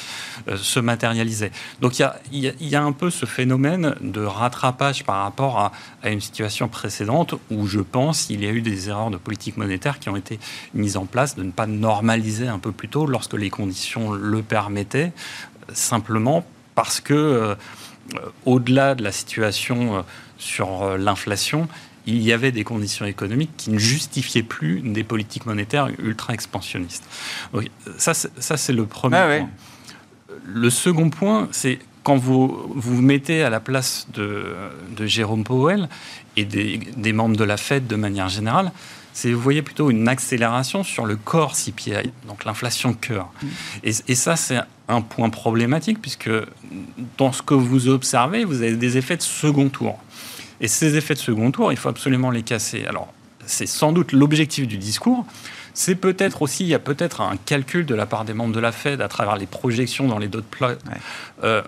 [0.47, 1.51] euh, se matérialisaient.
[1.81, 6.21] Donc il y, a, un peu ce phénomène de rattrapage par rapport à, à une
[6.21, 10.09] situation précédente où je pense qu'il y a eu des erreurs de politique monétaire qui
[10.09, 10.39] ont été
[10.73, 14.41] mises en place, de ne pas normaliser un peu plus tôt lorsque les conditions le
[14.41, 15.11] permettaient,
[15.73, 17.13] simplement parce que...
[17.13, 17.55] Euh,
[18.45, 20.01] au-delà de la situation euh,
[20.37, 21.67] sur euh, l'inflation,
[22.05, 27.05] il y avait des conditions économiques qui ne justifiaient plus des politiques monétaires ultra expansionnistes.
[27.97, 29.49] ça, c'est le premier ah point.
[30.45, 34.43] Le second point, c'est quand vous vous mettez à la place de,
[35.05, 35.87] Jérôme Powell
[36.35, 38.71] et des, membres de la Fed de manière générale,
[39.13, 43.31] c'est vous voyez plutôt une accélération sur le core CPI, donc l'inflation cœur.
[43.41, 43.47] Mm.
[43.83, 46.31] Et, et, ça, c'est un point problématique puisque
[47.17, 49.99] dans ce que vous observez, vous avez des effets de second tour.
[50.61, 52.85] Et ces effets de second tour, il faut absolument les casser.
[52.85, 53.13] Alors,
[53.45, 55.25] c'est sans doute l'objectif du discours.
[55.73, 58.59] C'est peut-être aussi, il y a peut-être un calcul de la part des membres de
[58.59, 60.77] la Fed à travers les projections dans les dot plots,
[61.43, 61.61] euh,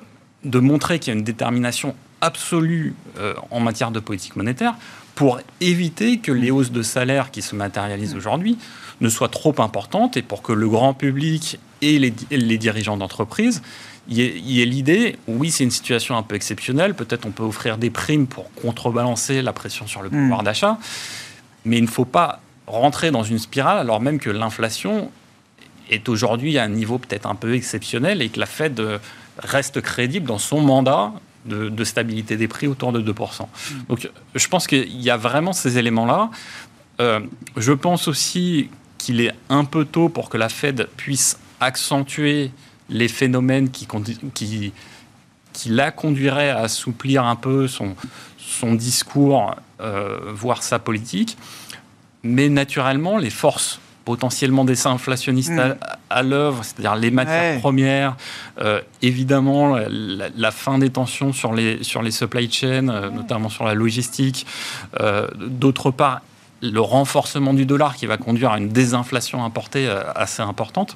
[0.43, 4.75] de montrer qu'il y a une détermination absolue euh, en matière de politique monétaire
[5.15, 8.57] pour éviter que les hausses de salaire qui se matérialisent aujourd'hui
[9.01, 13.61] ne soient trop importantes et pour que le grand public et les, les dirigeants d'entreprise
[14.07, 17.77] il y ait l'idée, oui, c'est une situation un peu exceptionnelle, peut-être on peut offrir
[17.77, 20.11] des primes pour contrebalancer la pression sur le hmm.
[20.11, 20.77] pouvoir d'achat,
[21.65, 25.11] mais il ne faut pas rentrer dans une spirale alors même que l'inflation
[25.89, 28.97] est aujourd'hui à un niveau peut-être un peu exceptionnel et que la Fed euh,
[29.37, 31.11] reste crédible dans son mandat
[31.45, 33.43] de, stabilité des prix autour de 2%.
[33.43, 33.47] Hmm.
[33.89, 36.31] Donc je pense qu'il y a vraiment ces éléments-là.
[37.01, 37.19] Euh,
[37.57, 42.51] je pense aussi qu'il est un peu tôt pour que la Fed puisse accentuer
[42.89, 43.87] les phénomènes qui,
[44.33, 44.73] qui,
[45.53, 47.95] qui la conduiraient à assouplir un peu son,
[48.37, 51.37] son discours, euh, voire sa politique.
[52.23, 55.77] Mais naturellement, les forces potentiellement des inflationnistes mm.
[56.11, 58.17] à, l'œuvre, c'est-à-dire les matières premières,
[58.59, 63.65] euh, évidemment la, fin des tensions sur les, sur les supply chains, euh, notamment sur
[63.65, 64.45] la logistique,
[65.37, 66.21] d'autre part
[66.61, 70.95] le renforcement du dollar qui va conduire à une désinflation importée assez importante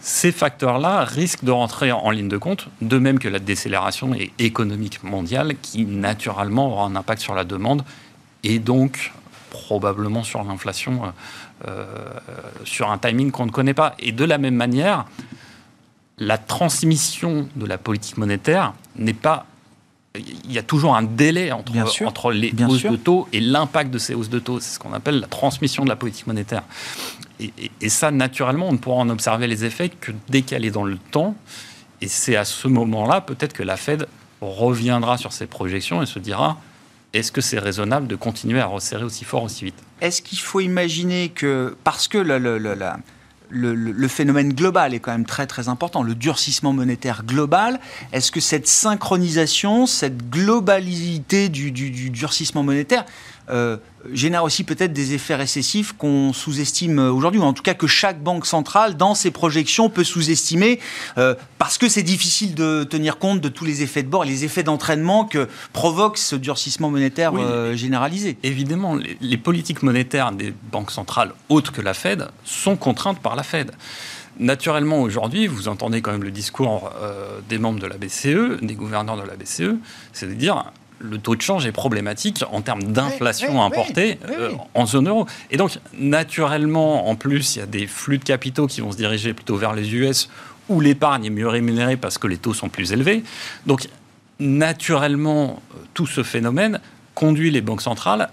[0.00, 5.02] ces facteurs-là risquent de rentrer en ligne de compte, de même que la décélération économique
[5.02, 7.84] mondiale qui naturellement aura un impact sur la demande
[8.42, 9.12] et donc
[9.50, 11.10] probablement sur l'inflation euh,
[11.68, 11.84] euh,
[12.64, 13.94] sur un timing qu'on ne connaît pas.
[13.98, 15.04] Et de la même manière,
[16.16, 19.44] la transmission de la politique monétaire n'est pas
[20.16, 21.72] il y a toujours un délai entre,
[22.04, 24.58] entre les hausses de taux et l'impact de ces hausses de taux.
[24.58, 26.62] C'est ce qu'on appelle la transmission de la politique monétaire.
[27.38, 31.34] Et, ça, naturellement, on ne pourra en observer les effets que décalés dans le temps.
[32.00, 34.08] Et c'est à ce moment-là, peut-être que la Fed
[34.40, 36.60] reviendra sur ses projections et se dira
[37.12, 39.82] est-ce que c'est raisonnable de continuer à resserrer aussi fort, aussi vite?
[40.00, 42.18] Est-ce qu'il faut imaginer que, parce que
[43.50, 47.80] le, phénomène global est quand même très très important, le durcissement monétaire global.
[48.12, 51.70] Est-ce que cette synchronisation, cette globalité du,
[52.10, 53.04] durcissement monétaire
[53.50, 53.76] euh,
[54.12, 58.22] génère aussi peut-être des effets récessifs qu'on sous-estime aujourd'hui, ou en tout cas que chaque
[58.22, 60.80] banque centrale, dans ses projections, peut sous-estimer,
[61.18, 64.44] euh, parce que c'est difficile de tenir compte de tous les effets de bord, les
[64.44, 68.38] effets d'entraînement que provoque ce durcissement monétaire euh, généralisé.
[68.42, 73.42] Évidemment, les, politiques monétaires des banques centrales autres que la Fed sont contraintes par la
[73.42, 73.72] Fed.
[74.38, 76.90] Naturellement, aujourd'hui, vous entendez quand même le discours
[77.48, 79.76] des membres de la BCE, des gouverneurs de la BCE,
[80.12, 80.64] c'est de dire
[81.00, 85.26] le taux de change est problématique en termes d'inflation importée euh, en zone euro.
[85.50, 88.96] Et donc, naturellement, en plus, il y a des flux de capitaux qui vont se
[88.96, 90.28] diriger plutôt vers les US
[90.68, 93.24] où l'épargne est mieux rémunérée parce que les taux sont plus élevés.
[93.66, 93.88] Donc,
[94.38, 95.60] naturellement,
[95.94, 96.80] tout ce phénomène
[97.14, 98.30] conduit les banques centrales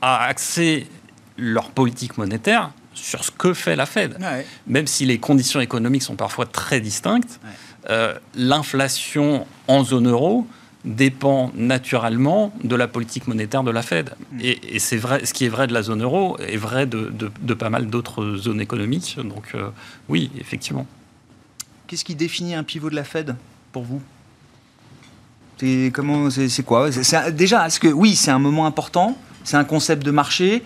[0.00, 0.86] à axer
[1.36, 4.18] leur politique monétaire sur ce que fait la Fed.
[4.66, 7.40] Même si les conditions économiques sont parfois très distinctes,
[7.90, 10.46] euh, l'inflation en zone euro
[10.84, 14.14] dépend naturellement de la politique monétaire de la Fed.
[14.32, 14.40] Hmm.
[14.42, 17.70] Et, c'est vrai, ce qui est vrai de la zone euro est vrai de, pas
[17.70, 19.16] mal d'autres zones économiques.
[19.22, 19.70] Donc euh,
[20.08, 20.86] oui, effectivement.
[21.86, 23.34] Qu'est-ce qui définit un pivot de la Fed
[23.72, 24.02] pour vous?
[25.58, 26.88] C'est comment c'est quoi?
[27.32, 30.62] Déjà, est-ce que oui, c'est un moment important, c'est un concept de marché?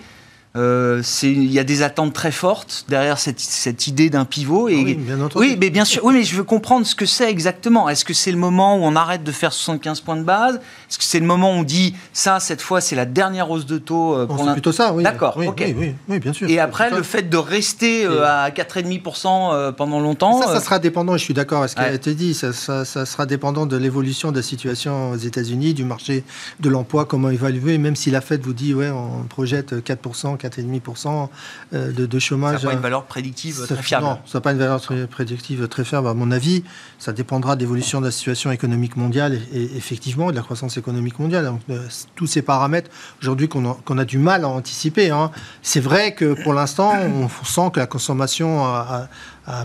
[0.55, 4.69] Euh, il y a des attentes très fortes derrière cette, cette idée d'un pivot.
[4.69, 5.47] Et, ah oui, bien entendu.
[5.47, 6.05] oui, mais bien sûr.
[6.05, 7.89] Oui, mais je veux comprendre ce que c'est exactement.
[7.89, 10.57] Est-ce que c'est le moment où on arrête de faire 75 points de base?
[10.57, 13.65] Est-ce que c'est le moment où on dit ça, cette fois, c'est la dernière hausse
[13.65, 15.03] de taux euh, C'est plutôt ça, oui.
[15.03, 15.35] D'accord.
[15.39, 16.51] Oui, oui, oui, bien sûr.
[16.51, 20.43] Et après, le fait de rester euh, à 4,5% pendant longtemps.
[20.43, 21.17] Ça, ça sera dépendant.
[21.17, 22.35] Je suis d'accord avec ce qu'elle te dit.
[22.35, 26.25] Ça, ça, ça, sera dépendant de l'évolution de la situation aux États-Unis, du marché
[26.61, 27.79] de l'emploi, comment évaluer.
[27.79, 31.29] Même si la Fed vous dit, ouais, on projette 4%, 4,5%
[31.75, 32.61] euh, de, de, chômage.
[32.61, 34.05] Ça n'a pas une valeur prédictive très fiable.
[34.05, 36.65] Non, ça n'a pas une valeur prédictive très fiable, à mon avis.
[36.99, 41.19] Ça dépendra de l'évolution de la situation économique mondiale et, effectivement de la croissance économique
[41.19, 41.47] mondiale.
[41.47, 45.11] Donc, euh, tous ces paramètres, aujourd'hui, qu'on a, a, du mal à anticiper.
[45.11, 45.31] Hein.
[45.63, 49.09] C'est vrai que pour l'instant, on sent que la consommation a, a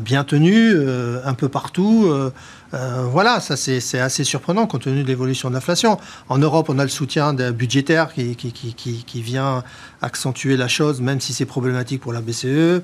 [0.01, 2.07] bien tenu euh, un peu partout.
[2.07, 2.31] Euh,
[2.73, 5.99] euh, voilà, ça c'est assez surprenant compte tenu de l'évolution de l'inflation.
[6.29, 9.63] En Europe, on a le soutien budgétaire qui, qui, qui, qui, vient
[10.01, 12.81] accentuer la chose, même si c'est problématique pour la BCE,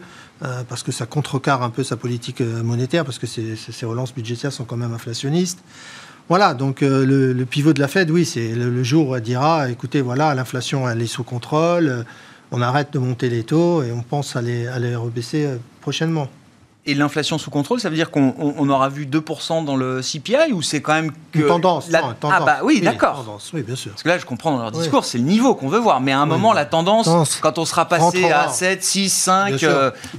[0.70, 4.54] parce que ça contrecarre un peu sa politique monétaire, parce que ces, ces, relances budgétaires
[4.54, 5.60] sont quand même inflationnistes.
[6.30, 10.00] Voilà, donc le, pivot de la Fed, oui, c'est le, jour où elle dira, écoutez,
[10.00, 12.06] voilà, l'inflation, elle est sous contrôle,
[12.52, 15.50] on arrête de monter les taux et on pense à les rebaisser
[15.82, 16.30] prochainement.
[16.86, 20.62] Et l'inflation sous contrôle, ça veut dire qu'on aura vu 2% dans le CPI ou
[20.62, 21.40] c'est quand même que.
[21.40, 22.16] Une tendance, tendance.
[22.24, 23.40] Ah, bah oui, d'accord.
[23.54, 23.92] Oui, bien sûr.
[23.92, 26.02] Parce que là, je comprends dans leur discours, c'est le niveau qu'on veut voir.
[26.02, 29.66] Mais à un moment, la tendance, quand on sera passé à 7, 6, 5,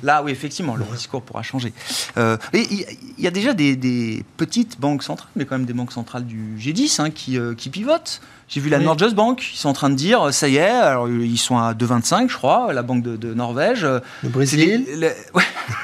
[0.02, 1.74] là, oui, effectivement, le discours pourra changer.
[2.16, 2.86] Euh, il
[3.18, 7.00] y, a déjà des, petites banques centrales, mais quand même des banques centrales du G10
[7.00, 8.20] hein, qui, euh, qui pivotent.
[8.48, 8.84] J'ai vu la oui.
[8.84, 11.72] Norges Bank, ils sont en train de dire, ça y est, alors ils sont à
[11.72, 13.86] 2,25 je crois, la banque de, Norvège.
[14.22, 14.84] Le Brésil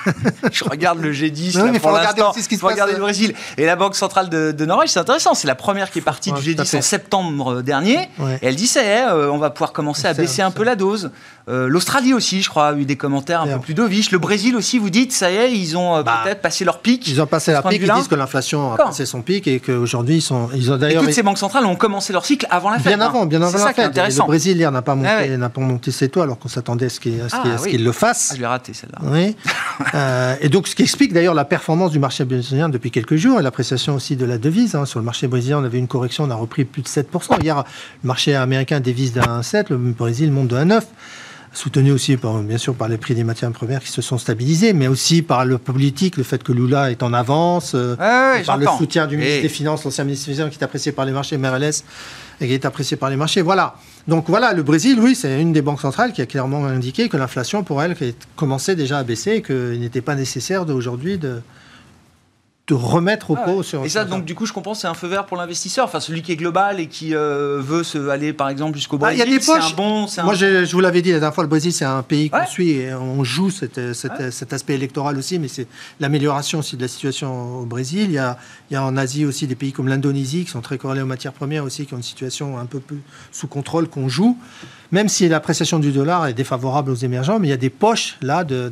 [0.52, 2.32] Je regarde le G10 là, pour l'instant.
[2.50, 3.34] Il faut regarder le Brésil.
[3.56, 6.40] Et la Banque centrale de, Norvège, c'est intéressant, c'est la première qui est partie du
[6.40, 8.08] G10 en septembre dernier.
[8.42, 10.64] Et elle dit, ça y est, euh, on va pouvoir commencer à baisser un peu
[10.64, 11.10] la dose.
[11.50, 14.12] Euh, L'Australie aussi, je crois, a eu des commentaires un peu plus dovish.
[14.12, 16.78] Le Brésil aussi, vous dites, ça y est, ils ont euh, bah, peut-être passé leur
[16.78, 17.06] pic.
[17.08, 20.16] Ils ont passé leur pic, ils disent que l'inflation a passé son pic et qu'aujourd'hui,
[20.16, 21.02] ils, sont, ils ont d'ailleurs...
[21.02, 22.96] toutes ces banques centrales ont commencé leur cycle avant la fête.
[22.96, 23.96] Bien avant, bien avant la fête.
[23.96, 26.86] Le Brésil, hier, n'a pas, monté, ah n'a pas monté ses taux alors qu'on s'attendait
[26.86, 28.30] à ce qu'il ah le fasse.
[28.30, 28.98] Ah, je l'ai raté, celle-là.
[29.02, 29.34] Oui.
[29.94, 33.40] euh, et donc, ce qui explique d'ailleurs la performance du marché brésilien depuis quelques jours
[33.40, 34.76] et l'appréciation aussi de la devise.
[34.76, 34.84] Hein.
[34.84, 37.42] Sur le marché brésilien, on avait une correction, on a repris plus de 7%.
[37.42, 40.82] Hier, le marché américain devise d'un 1,7, le Brésil monte de 1,9
[41.52, 44.72] soutenu aussi par, bien sûr par les prix des matières premières qui se sont stabilisés,
[44.72, 47.96] mais aussi par le politique, le fait que Lula est en avance, euh,
[48.46, 51.04] par le soutien du ministre des Finances, l'ancien ministre des Finances qui est apprécié par
[51.04, 51.82] les marchés, MRLS,
[52.40, 53.42] et qui est apprécié par les marchés.
[53.42, 53.74] Voilà.
[54.06, 57.16] Donc voilà, le Brésil, oui, c'est une des banques centrales qui a clairement indiqué que
[57.16, 57.96] l'inflation, pour elle,
[58.36, 61.42] commençait déjà à baisser et qu'il n'était pas nécessaire d'aujourd'hui de,
[62.66, 63.84] de remettre au ah pot sur.
[63.84, 65.84] Et ça, donc, du coup, je comprends, c'est un feu vert pour l'investisseur.
[65.84, 69.24] Enfin, celui qui est global et qui euh, veut se aller, par exemple, jusqu'au Brésil.
[69.26, 69.72] Il y a des poches.
[69.72, 72.30] Un bon, Moi, je, vous l'avais dit la dernière fois, le Brésil, c'est un pays
[72.30, 75.66] qu'on suit et on joue cet, cet, aspect électoral aussi, mais c'est
[75.98, 78.04] l'amélioration aussi de la situation au Brésil.
[78.04, 78.38] Il y, a,
[78.70, 81.06] il y a en Asie aussi des pays comme l'Indonésie qui sont très corrélés aux
[81.06, 83.00] matières premières aussi, qui ont une situation un peu plus
[83.32, 84.38] sous contrôle qu'on joue
[84.92, 88.16] même si l'appréciation du dollar est défavorable aux émergents, mais il y a des poches
[88.22, 88.70] là de,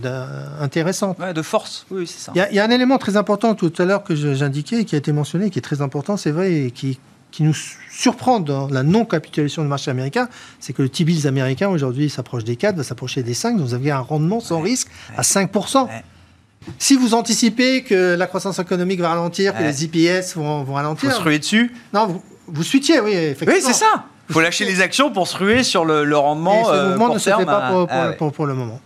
[0.61, 1.18] intéressantes.
[1.20, 2.33] de force, oui, c'est ça.
[2.35, 5.12] Il y, a, un élément très important tout à l'heure que j'indiquais, qui a été
[5.12, 6.98] mentionné, qui est très important, c'est vrai, et qui,
[7.31, 7.54] qui nous
[7.90, 10.28] surprend dans la non-capitalisation du marché américain,
[10.61, 13.74] c'est que le T-bills américain aujourd'hui s'approche des 4, va s'approcher des 5, donc vous
[13.74, 15.88] avez un rendement sans risque à 5%.
[16.78, 21.09] Si vous anticipez que la croissance économique va ralentir, que les IPS vont, vont ralentir.
[21.09, 23.54] Vous se ruez dessus Non, vous, vous switchiez, oui, effectivement.
[23.54, 26.61] Oui, c'est ça faut lâcher les actions pour se ruer sur le, rendement.
[26.61, 28.81] Et ce euh, mouvement ne se fait pas ah pour, le moment.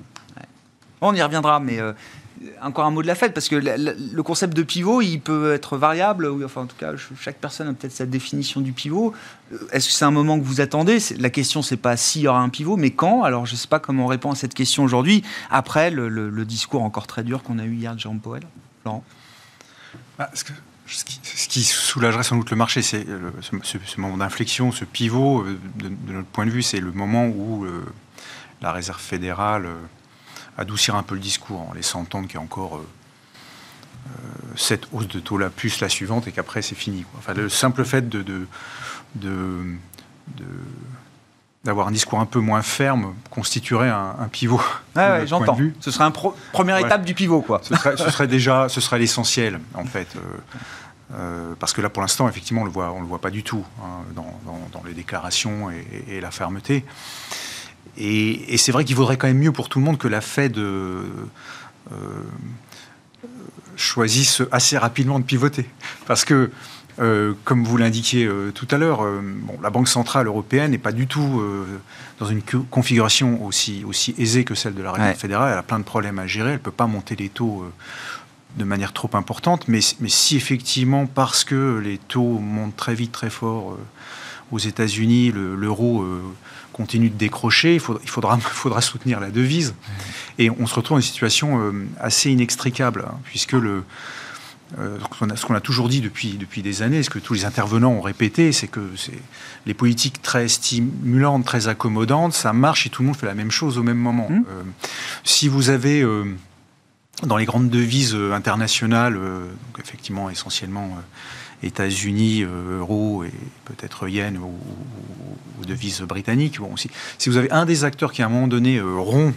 [1.00, 1.92] On y reviendra, mais euh,
[2.60, 5.76] encore un mot de la fête, parce que le, concept de pivot, il peut être
[5.76, 6.28] variable.
[6.44, 9.12] Enfin, en tout cas, chaque personne a peut-être sa définition du pivot.
[9.52, 10.98] Euh, est-ce que c'est un moment que vous attendez?
[11.18, 13.24] La question, c'est pas s'il y aura un pivot, mais quand?
[13.24, 16.82] Alors, je ne sais pas comment on répond à cette question aujourd'hui, après le, discours
[16.82, 18.42] encore très dur qu'on a eu hier de Jean Powell.
[18.84, 19.04] Laurent?
[20.18, 20.44] Bah, ce
[21.48, 23.06] qui, soulagerait sans doute le marché, c'est
[23.40, 25.44] ce, moment d'inflexion, ce pivot,
[25.76, 27.66] de, notre point de vue, c'est le moment où
[28.60, 29.66] la Réserve fédérale
[30.58, 32.80] adoucir un peu le discours en laissant entendre qu'il y a encore
[34.56, 37.04] cette hausse de taux-là, plus la suivante, et qu'après c'est fini.
[37.18, 38.46] Enfin, le simple fait de,
[41.64, 44.60] d'avoir un discours un peu moins ferme constituerait un, pivot.
[44.96, 45.56] Ah ouais, j'entends.
[45.80, 47.60] Ce serait une première étape du pivot, quoi.
[47.62, 50.08] Ce serait, déjà, ce serait l'essentiel, en fait.
[50.16, 50.20] Euh,
[51.14, 53.42] euh, parce que là, pour l'instant, effectivement, on le voit, on le voit pas du
[53.42, 56.84] tout hein, dans, les déclarations et, la fermeté.
[57.96, 60.58] Et, c'est vrai qu'il vaudrait quand même mieux pour tout le monde que la Fed
[60.58, 61.04] euh,
[63.76, 65.68] choisissent assez rapidement de pivoter.
[66.06, 66.50] Parce que,
[66.98, 69.22] euh, comme vous l'indiquiez euh, tout à l'heure, euh,
[69.62, 71.42] la Banque Centrale Européenne n'est pas du tout
[72.18, 75.52] dans une configuration aussi, aussi aisée que celle de la Réserve fédérale.
[75.52, 76.50] Elle a plein de problèmes à gérer.
[76.50, 77.64] Elle ne peut pas monter les taux
[78.56, 79.66] de manière trop importante.
[79.68, 83.76] Mais, mais si effectivement, parce que les taux montent très vite, très fort
[84.52, 86.04] aux États-Unis, l'euro
[86.72, 89.74] continue de décrocher, il faudra, il faudra, faudra soutenir la devise.
[90.38, 93.84] Et on se retrouve dans une situation assez inextricable, hein, puisque le,
[94.76, 98.00] ce qu'on a, toujours dit depuis, depuis des années, ce que tous les intervenants ont
[98.00, 98.80] répété, c'est que
[99.66, 103.50] les politiques très stimulantes, très accommodantes, ça marche et tout le monde fait la même
[103.50, 104.28] chose au même moment.
[104.30, 104.44] Mmh.
[104.48, 104.62] Euh,
[105.24, 106.04] si vous avez
[107.22, 110.98] dans les grandes devises internationales, donc effectivement essentiellement
[111.62, 113.32] États-Unis, euh, euro et
[113.64, 114.52] peut-être yen ou,
[115.58, 116.58] ou, devise britannique.
[116.58, 119.34] Bon, si, si, vous avez un des acteurs qui à un moment donné euh, rompt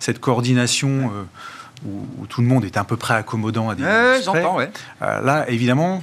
[0.00, 1.22] cette coordination euh,
[1.86, 4.20] où, tout le monde est à peu près accommodant à des ouais,
[5.00, 6.02] là évidemment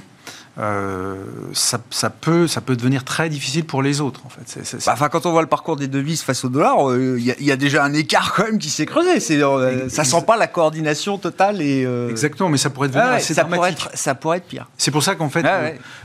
[0.58, 1.14] euh,
[1.52, 4.22] ça, ça, peut, ça peut devenir très difficile pour les autres.
[4.26, 4.76] En fait.
[4.84, 7.52] Bah, enfin, quand on voit le parcours des devises face au dollar, il euh, y,
[7.52, 9.20] a déjà un écart quand même qui s'est creusé.
[9.20, 11.86] C'est, euh, ça sent pas la coordination totale et.
[12.10, 14.66] Exactement, mais ça pourrait devenir assez ça Pourrait être, ça pourrait être pire.
[14.76, 15.46] C'est pour ça qu'en fait,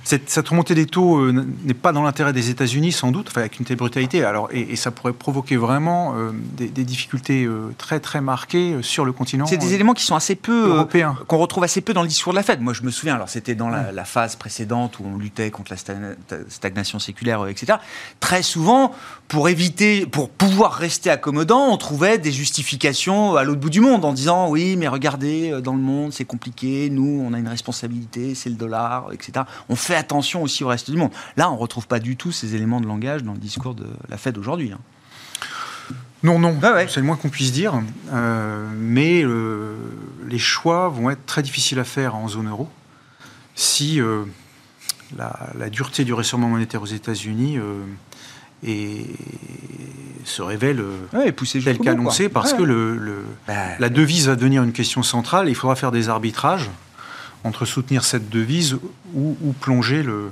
[0.04, 3.60] cette, cette, remontée des taux n'est pas dans l'intérêt des États-Unis, sans doute, enfin, avec
[3.60, 4.24] une telle brutalité.
[4.24, 6.16] Alors, et, ça pourrait provoquer vraiment
[6.58, 9.46] des, des, difficultés très très marquées sur le continent.
[9.46, 12.34] C'est des éléments qui sont assez peu européens, qu'on retrouve assez peu dans le discours
[12.34, 12.62] de la Fed.
[12.62, 13.16] Moi, je me souviens.
[13.16, 15.78] Alors, c'était dans la, la phase précédente où on luttait contre la
[16.50, 17.78] stagnation séculaire, euh, etc.
[18.20, 18.92] Très souvent,
[19.30, 24.04] pour éviter, pour pouvoir rester accommodant, on trouvait des justifications à l'autre bout du monde
[24.04, 27.48] en disant oui, mais regardez, euh, dans le monde, c'est compliqué, nous, on a une
[27.48, 29.46] responsabilité, c'est le dollar, etc.
[29.70, 31.12] On fait attention aussi au reste du monde.
[31.38, 33.88] Là, on ne retrouve pas du tout ces éléments de langage dans le discours de
[34.10, 34.74] la Fed aujourd'hui.
[34.74, 34.80] Hein.
[36.22, 36.58] Non, non,
[36.90, 37.82] c'est le moins qu'on puisse dire.
[38.12, 39.24] Euh, mais
[40.30, 42.70] les choix vont être très difficiles à faire en zone euro
[43.56, 44.24] si euh,
[45.18, 49.04] la, dureté du resserrement monétaire aux États-Unis euh,
[50.26, 54.74] se révèle euh, ouais, telle qu'annoncée, parce que le, bah, la devise va devenir une
[54.74, 55.50] question centrale.
[55.50, 56.70] il faudra faire des arbitrages
[57.44, 58.78] entre soutenir cette devise
[59.14, 60.32] ou, ou plonger le,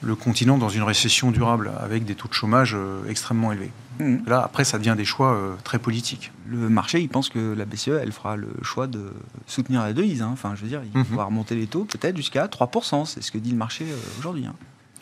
[0.00, 2.76] le continent dans une récession durable avec des taux de chômage
[3.08, 3.72] extrêmement élevés.
[3.98, 4.16] Mmh.
[4.26, 6.32] Là, après, ça devient des choix euh, très politiques.
[6.46, 9.12] Le marché, il pense que la BCE, elle fera le choix de
[9.46, 10.22] soutenir la devise.
[10.22, 10.30] Hein.
[10.32, 11.16] Enfin, je veux dire, il mmh.
[11.16, 13.06] va remonter les taux peut-être jusqu'à 3%.
[13.06, 14.46] C'est ce que dit le marché euh, aujourd'hui.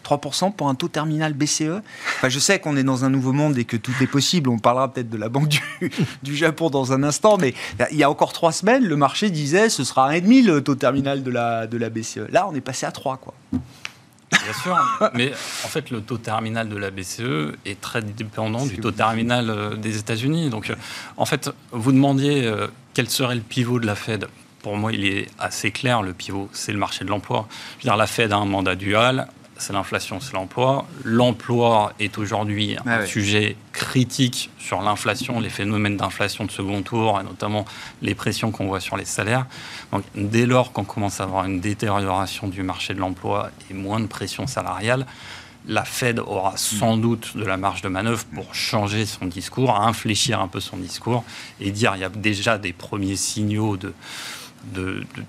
[0.04, 0.50] 3% hein.
[0.50, 1.80] pour un taux terminal BCE.
[2.16, 4.48] Enfin, je sais qu'on est dans un nouveau monde et que tout est possible.
[4.48, 5.62] On parlera peut-être de la Banque du,
[6.22, 7.54] du, Japon dans un instant, mais
[7.90, 11.22] il y a encore trois semaines, le marché disait ce sera 1,5 le taux terminal
[11.22, 12.30] de la, de la BCE.
[12.30, 13.34] Là, on est passé à 3, quoi.
[14.30, 14.76] Bien sûr,
[15.14, 15.32] mais
[15.64, 19.76] en fait, le taux terminal de la BCE est très dépendant du taux terminal euh,
[19.76, 20.50] des États-Unis.
[20.50, 20.74] Donc, euh,
[21.16, 24.26] en fait, vous demandiez euh, quel serait le pivot de la Fed.
[24.62, 27.46] Pour moi, il est assez clair, le pivot, c'est le marché de l'emploi.
[27.78, 30.86] Je veux dire, la Fed a un mandat dual, c'est l'inflation, c'est l'emploi.
[31.04, 37.20] L'emploi est aujourd'hui un ah sujet critique sur l'inflation, les phénomènes d'inflation de second tour,
[37.20, 37.64] et notamment
[38.02, 39.46] les pressions qu'on voit sur les salaires.
[39.92, 44.00] Donc, dès lors qu'on commence à avoir une détérioration du marché de l'emploi et moins
[44.00, 45.06] de pression salariale,
[45.66, 50.40] la Fed aura sans doute de la marge de manœuvre pour changer son discours, infléchir
[50.40, 51.24] un peu son discours
[51.60, 53.94] et dire il y a déjà des premiers signaux de,
[54.74, 55.22] de, de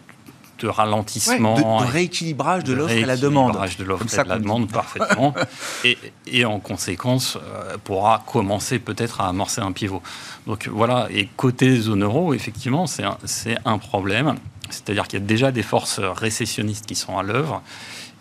[0.68, 1.56] ralentissement.
[1.56, 3.54] de, rééquilibrage de l'offre et la demande.
[3.54, 5.34] de l'offre et de la demande, parfaitement.
[5.84, 5.98] et,
[6.28, 10.02] et, en conséquence, euh, pourra commencer peut-être à amorcer un pivot.
[10.48, 13.18] Donc voilà, et côté zone euro, effectivement, c'est un,
[13.66, 14.36] un problème.
[14.70, 17.62] C'est-à-dire qu'il y a déjà des forces récessionnistes qui sont à l'œuvre.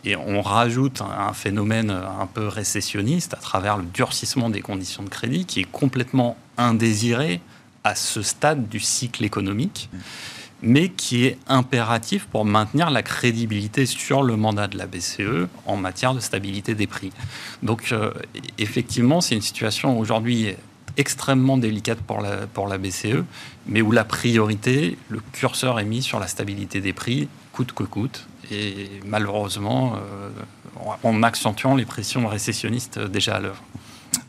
[0.05, 5.09] Et on rajoute un, phénomène un peu récessionniste à travers le durcissement des conditions de
[5.09, 7.41] crédit qui est complètement indésiré
[7.85, 9.89] à ce stade du cycle économique
[10.63, 15.77] mais qui est impératif pour maintenir la crédibilité sur le mandat de la BCE en
[15.77, 17.13] matière de stabilité des prix.
[17.63, 18.13] Donc euh,
[18.59, 20.55] effectivement, c'est une situation aujourd'hui
[20.97, 23.25] extrêmement délicate pour la, pour la BCE,
[23.67, 27.83] mais où la priorité, le curseur est mis sur la stabilité des prix, coûte que
[27.83, 28.27] coûte.
[28.51, 29.95] et malheureusement
[31.03, 33.63] en accentuant les pressions récessionnistes déjà à l'œuvre.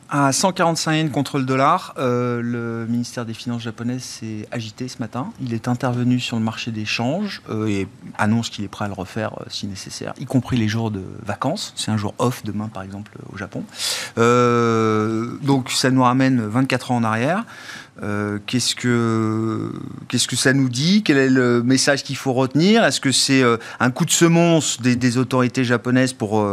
[0.07, 4.99] À 145 yens contre le dollar, euh, le ministère des Finances japonais s'est agité ce
[4.99, 5.31] matin.
[5.41, 8.87] Il est intervenu sur le marché des changes euh, et annonce qu'il est prêt à
[8.87, 11.73] le refaire euh, si nécessaire, y compris les jours de vacances.
[11.75, 13.63] C'est un jour off demain, par exemple, au Japon.
[14.15, 17.43] donc ça nous ramène 24 ans en arrière.
[18.45, 19.73] qu'est-ce que
[20.07, 21.01] qu'est-ce que ça nous dit?
[21.03, 22.85] Quel est le message qu'il faut retenir?
[22.85, 23.43] Est-ce que c'est
[23.79, 26.45] un coup de semonce des, des autorités japonaises pour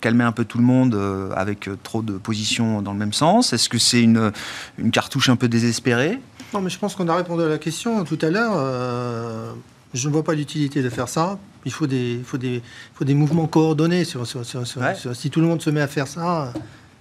[0.00, 3.12] calmer un peu tout le monde euh, avec euh, trop de positions dans le même
[3.12, 3.52] sens?
[3.52, 4.32] Est-ce que c'est une,
[4.78, 6.18] une, cartouche un peu désespérée?
[6.52, 8.52] Non, mais je pense qu'on a répondu à la question tout à l'heure.
[8.56, 9.52] Euh,
[9.94, 11.38] je ne vois pas l'utilité de faire ça.
[11.64, 12.62] Il faut des, faut des,
[12.94, 14.04] faut des mouvements coordonnés.
[14.04, 16.52] Sur, si tout le monde se met à faire ça,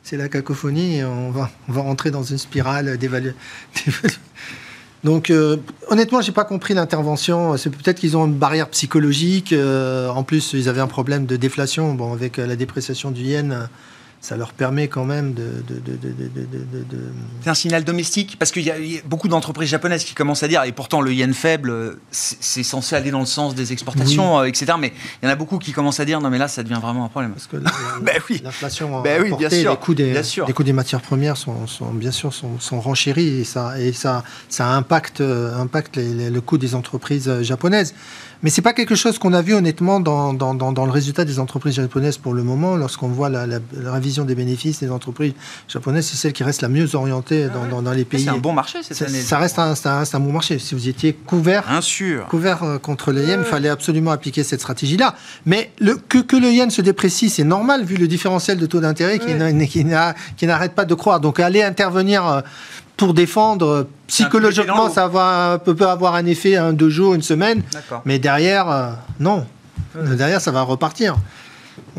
[0.03, 3.37] c'est la cacophonie et on va, on va rentrer dans une spirale d'évaluation.
[5.03, 7.55] Donc, euh, honnêtement, j'ai pas compris l'intervention.
[7.57, 9.53] C'est peut-être qu'ils ont une barrière psychologique.
[9.53, 11.93] Euh, en plus, ils avaient un problème de déflation.
[11.93, 13.69] Bon, avec la dépréciation du yen,
[14.21, 15.63] ça leur permet quand même de...
[17.41, 20.63] c'est un signal domestique, parce qu'il y, a beaucoup d'entreprises japonaises qui commencent à dire,
[20.63, 24.73] et pourtant le yen faible, c'est censé aller dans le sens des exportations, euh, etc.
[24.77, 24.91] Mais
[25.21, 27.05] il y en a beaucoup qui commencent à dire, non mais là, ça devient vraiment
[27.05, 27.31] un problème.
[27.31, 31.01] Parce que ben l'inflation ben oui, bien sûr, les, coûts des, les coûts des matières
[31.01, 31.55] premières sont,
[31.93, 36.57] bien sûr sont, sont, renchéris, et ça, et ça, ça impacte, euh, impacte le coût
[36.57, 37.93] des entreprises euh, japonaises.
[38.41, 41.39] Mais c'est pas quelque chose qu'on a vu honnêtement dans, dans, dans, le résultat des
[41.39, 42.77] entreprises japonaises pour le moment.
[42.77, 43.59] Lorsqu'on voit la, la,
[43.91, 45.33] révision des bénéfices des entreprises
[45.67, 48.23] japonaises, c'est celle qui reste la mieux orientée dans, dans les pays.
[48.23, 49.19] C'est un bon marché cette année.
[49.19, 50.57] Ça reste un, ça reste un bon marché.
[50.57, 51.65] Si vous étiez couvert,
[52.29, 55.15] couvert euh, contre le yen, il fallait absolument appliquer cette stratégie-là.
[55.45, 58.79] Mais le, que, que le yen se déprécie, c'est normal vu le différentiel de taux
[58.79, 61.19] d'intérêt qui n'arrête pas de croire.
[61.19, 62.41] Donc aller intervenir euh,
[62.99, 63.87] pour défendre.
[64.07, 67.63] Psychologiquement, ça va, peut, peut avoir un effet un, deux jours, une semaine.
[68.05, 69.45] Mais derrière, euh, non.
[69.95, 71.15] Derrière, ça va repartir.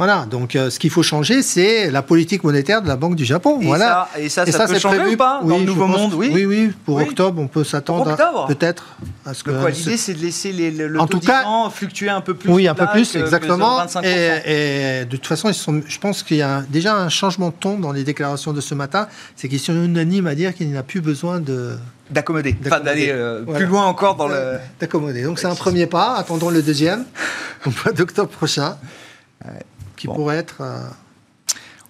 [0.00, 3.26] Voilà, donc euh, ce qu'il faut changer, c'est la politique monétaire de la Banque du
[3.26, 3.60] Japon.
[3.60, 4.08] Et voilà.
[4.14, 5.12] Ça, et ça, ça, peut changer prévu.
[5.12, 6.72] ou pas dans le nouveau monde Oui, oui, oui.
[6.86, 8.16] Pour octobre, on peut s'attendre
[8.48, 8.96] peut-être
[9.26, 9.50] à ce que.
[9.50, 12.50] L'idée, c'est de laisser les, le en tout cas, fluctuer un peu plus.
[12.50, 13.84] Oui, un peu plus, exactement.
[14.02, 17.92] et, de toute façon, je pense qu'il y a déjà un changement de ton dans
[17.92, 19.06] les déclarations de ce matin.
[19.36, 21.76] C'est qu'ils sont unanimes à dire qu'il n'y a plus besoin de
[22.08, 24.56] d'accommoder, enfin d'aller euh, plus loin encore dans le.
[24.80, 25.24] D'accommoder.
[25.24, 26.14] Donc c'est un premier pas.
[26.14, 27.04] Attendons le deuxième
[27.66, 28.78] au mois d'octobre prochain
[30.00, 30.60] qui pourrait être.
[30.60, 30.88] Euh,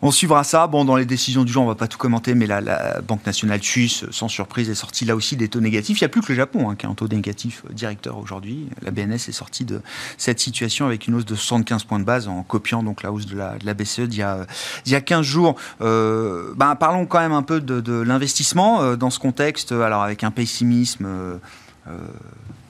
[0.03, 0.67] on suivra ça.
[0.67, 3.25] Bon, dans les décisions du jour, on va pas tout commenter, mais la, la Banque
[3.27, 6.01] nationale suisse, sans surprise, est sortie là aussi des taux négatifs.
[6.01, 8.17] Il n'y a plus que le Japon hein, qui a un taux négatif euh, directeur
[8.17, 8.69] aujourd'hui.
[8.83, 9.83] La BNS est sortie de
[10.17, 13.27] cette situation avec une hausse de 75 points de base en copiant donc la hausse
[13.27, 14.47] de la, de la BCE d'il y, a,
[14.87, 15.57] il y a 15 jours.
[15.83, 20.03] Euh, ben, parlons quand même un peu de, de l'investissement euh, dans ce contexte, alors
[20.03, 21.37] avec un pessimisme euh,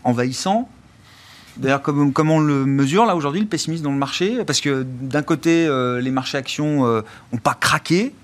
[0.04, 0.68] envahissant
[1.60, 5.22] D'ailleurs, comment, on le mesure là aujourd'hui, le pessimisme dans le marché Parce que d'un
[5.22, 8.14] côté, euh, les marchés actions n'ont euh, pas craqué.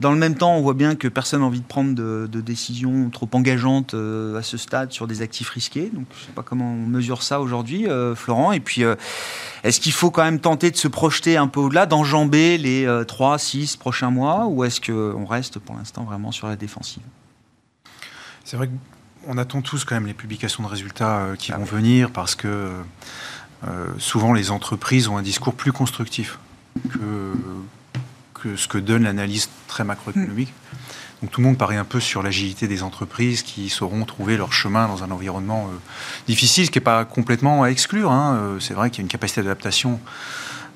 [0.00, 3.10] Dans le même temps, on voit bien que personne n'a envie de prendre de, décisions
[3.10, 5.90] trop engageantes euh, à ce stade sur des actifs risqués.
[5.92, 7.86] Donc, je ne sais pas comment on mesure ça aujourd'hui,
[8.16, 8.52] Florent.
[8.52, 8.82] Et puis,
[9.62, 13.38] est-ce qu'il faut quand même tenter de se projeter un peu au-delà, d'enjamber les 3,
[13.38, 17.02] 6 prochains mois Ou est-ce qu'on reste pour l'instant vraiment sur la défensive?
[18.42, 18.72] C'est vrai que
[19.26, 22.34] on attend tous quand même les publications de résultats euh, qui ah vont venir parce
[22.34, 22.70] que
[23.68, 26.38] euh, souvent les entreprises ont un discours plus constructif
[26.90, 27.34] que,
[28.34, 30.52] que ce que donne l'analyse très macroéconomique.
[31.20, 34.54] Donc tout le monde paraît un peu sur l'agilité des entreprises qui sauront trouver leur
[34.54, 35.76] chemin dans un environnement euh,
[36.26, 38.10] difficile, ce qui n'est pas complètement à exclure.
[38.10, 38.56] Hein.
[38.60, 40.06] C'est vrai qu'il y a une capacité d'adaptation euh,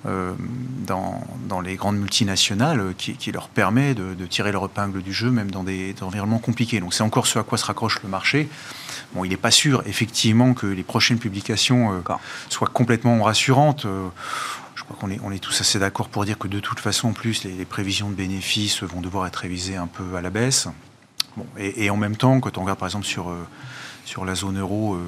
[0.05, 5.03] dans, dans, les grandes multinationales euh, qui, qui leur permet de, de, tirer leur épingle
[5.03, 6.81] du jeu, même dans des, environnements compliqués.
[6.81, 8.49] Donc c'est encore ce à quoi se raccroche le marché.
[9.15, 12.15] Bon, il n'est pas sûr, effectivement, que les prochaines publications euh,
[12.51, 13.87] soient complètement rassurantes.
[14.75, 17.09] je crois qu'on est, on est tous assez d'accord pour dire que de toute façon,
[17.09, 20.69] en plus, les, prévisions de bénéfices vont devoir être révisées un peu à la baisse.
[21.37, 23.35] Bon, et, et, en même temps, quand on regarde par exemple sur,
[24.05, 24.99] sur la zone euro,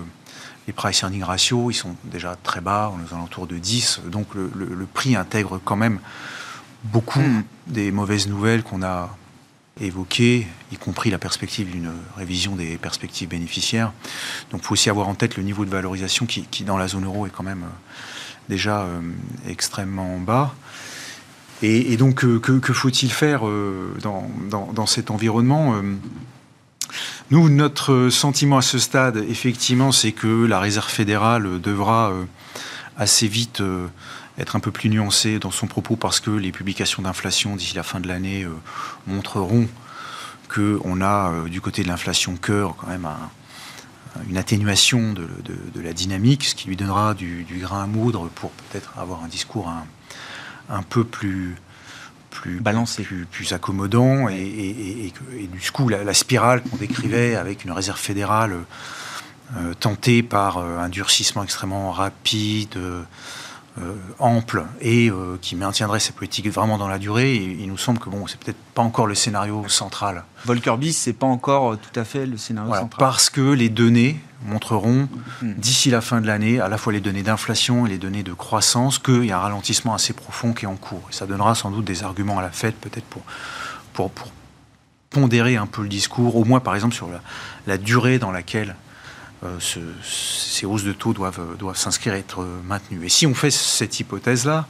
[0.67, 4.01] les price earning ratio, ils sont déjà très bas, on est aux alentours de 10.
[4.07, 6.01] Donc le, prix intègre quand même
[6.85, 7.45] beaucoup hmm.
[7.67, 9.17] des mauvaises nouvelles qu'on a
[9.81, 13.93] évoquées, y compris la perspective d'une révision des perspectives bénéficiaires.
[14.51, 17.05] Donc il faut aussi avoir en tête le niveau de valorisation qui, dans la zone
[17.05, 19.01] euro, est quand même euh, déjà euh,
[19.47, 20.55] extrêmement bas.
[21.63, 23.41] Et, donc, euh, que, faut-il faire
[24.03, 25.81] dans, dans, cet environnement
[27.31, 32.25] nous, notre sentiment à ce stade, effectivement, c'est que la Réserve fédérale devra euh,
[32.97, 33.87] assez vite euh,
[34.39, 37.83] être un peu plus nuancée dans son propos parce que les publications d'inflation d'ici la
[37.83, 38.51] fin de l'année euh,
[39.07, 39.69] montreront
[40.49, 43.19] qu'on a du côté de l'inflation cœur quand même un,
[44.29, 45.29] une atténuation de,
[45.81, 49.73] la dynamique, ce qui lui donnera du, grain à moudre pour peut-être avoir un discours
[50.69, 51.57] un, peu plus
[52.37, 55.13] plus balancé, plus, accommodant, et,
[55.53, 58.57] du coup la, spirale qu'on décrivait avec une réserve fédérale
[59.57, 63.03] euh, tentée par euh, un durcissement extrêmement rapide, euh,
[64.19, 67.35] ample et euh, qui maintiendrait ces politiques vraiment dans la durée.
[67.35, 70.25] Et il nous semble que bon, c'est peut-être pas encore le scénario central.
[70.45, 72.99] Volcker bis, c'est pas encore euh, tout à fait le scénario central.
[72.99, 75.09] Parce que les données montreront
[75.43, 75.55] hmm.
[75.55, 78.33] d'ici la fin de l'année, à la fois les données d'inflation et les données de
[78.33, 81.07] croissance, qu'il y a un ralentissement assez profond qui est en cours.
[81.11, 83.23] Et ça donnera sans doute des arguments à la Fed, peut-être pour,
[83.93, 84.33] pour, pour,
[85.09, 87.23] pondérer un peu le discours, au moins par exemple sur la,
[87.67, 88.75] la durée dans laquelle
[89.47, 93.05] euh, ces hausses de taux doivent, doivent s'inscrire et être maintenues.
[93.05, 94.67] Et si on fait cette hypothèse-là,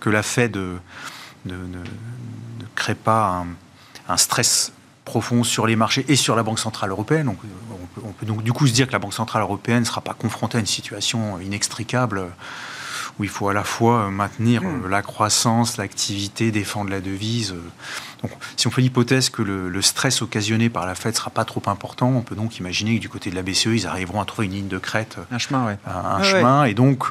[0.00, 1.54] que la Fed ne,
[2.74, 3.44] crée pas
[4.08, 4.72] un, stress
[5.04, 7.36] profond sur les marchés et sur la Banque Centrale Européenne, on
[8.04, 10.14] on peut donc du coup se dire que la Banque Centrale Européenne ne sera pas
[10.14, 12.26] confrontée à une situation inextricable
[13.18, 14.84] où il faut à la fois maintenir hmm.
[14.84, 17.52] euh, la croissance, l'activité, défendre la devise.
[17.52, 17.62] Euh.
[18.22, 21.44] Donc, si on fait l'hypothèse que le, stress occasionné par la Fed ne sera pas
[21.44, 24.24] trop important, on peut donc imaginer que du côté de la BCE, ils arriveront à
[24.24, 25.78] trouver une ligne de crête, un chemin, ouais.
[25.86, 27.04] un, chemin, et donc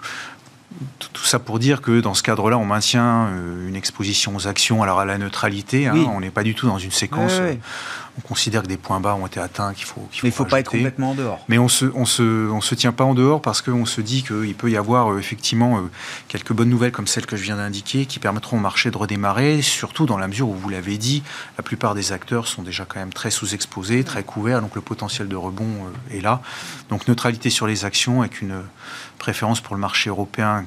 [1.14, 4.84] tout ça pour dire que dans ce cadre-là, on maintient euh, une exposition aux actions,
[4.84, 5.88] alors à la neutralité.
[5.88, 7.40] Hein, on n'est pas du tout dans une séquence.
[8.18, 10.02] On considère que des points bas ont été atteints, qu'il faut.
[10.02, 11.44] Mais il ne faut pas être complètement en dehors.
[11.48, 14.24] Mais on se, on se, on se tient pas en dehors parce qu'on se dit
[14.24, 15.82] qu'il peut y avoir euh, effectivement euh,
[16.28, 19.62] quelques bonnes nouvelles comme celles que je viens d'indiquer qui permettront au marché de redémarrer,
[19.62, 21.24] surtout dans la mesure où vous l'avez dit,
[21.58, 25.28] la plupart des acteurs sont déjà quand même très sous-exposés, très couverts, donc le potentiel
[25.28, 25.66] de rebond
[26.12, 26.42] est là.
[26.90, 28.62] Donc neutralité sur les actions avec une
[29.20, 30.66] préférence pour le marché européen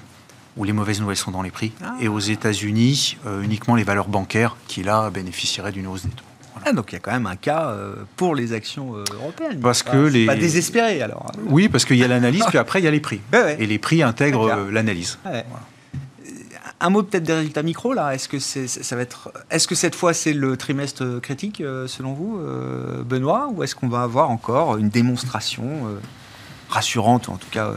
[0.58, 1.94] où les mauvaises nouvelles sont dans les prix, ah.
[2.00, 6.24] et aux États-Unis, euh, uniquement les valeurs bancaires qui, là, bénéficieraient d'une hausse des taux.
[6.64, 9.60] Ah, donc il y a quand même un cas euh, pour les actions euh, européennes.
[9.60, 10.26] Parce que les...
[10.26, 11.30] Pas désespéré alors.
[11.46, 13.20] Oui, parce qu'il y a l'analyse, puis après il y a les prix.
[13.58, 15.18] Et les prix intègrent l'analyse.
[16.80, 18.14] Un mot peut-être des résultats micro là.
[18.14, 22.40] Est-ce que ça va être, est-ce que cette fois c'est le trimestre critique selon vous,
[23.04, 25.66] Benoît, ou est-ce qu'on va avoir encore une démonstration
[26.68, 27.72] rassurante, ou en tout cas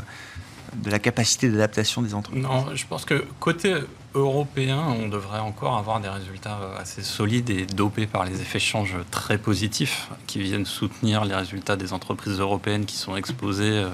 [0.75, 2.43] de la capacité d'adaptation des entreprises?
[2.43, 3.73] Non, je pense que côté
[4.14, 8.95] européen, on devrait encore avoir des résultats assez solides et dopés par les effets change
[9.09, 13.89] très positifs qui viennent soutenir les résultats des entreprises européennes qui sont exposées, euh,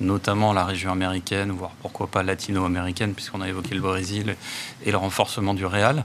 [0.00, 4.36] notamment la région américaine, voire pourquoi pas latino-américaine, puisqu'on a évoqué le Brésil
[4.84, 6.04] et le renforcement du réal.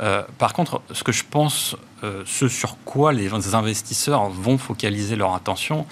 [0.00, 5.16] Euh, par contre, ce que je pense, euh, ce sur quoi les investisseurs vont focaliser
[5.16, 5.86] leur attention,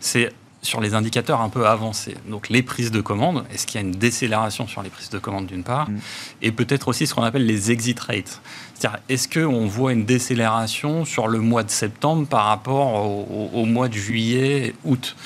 [0.00, 0.32] c'est
[0.64, 2.16] sur les indicateurs un peu avancés.
[2.28, 5.18] Donc les prises de commande, est-ce qu'il y a une décélération sur les prises de
[5.18, 5.98] commande d'une part, mm.
[6.42, 8.40] et peut-être aussi ce qu'on appelle les exit rates.
[8.74, 13.88] C'est-à-dire, est-ce qu'on voit une décélération sur le mois de septembre par rapport au, mois
[13.88, 15.16] de juillet, août?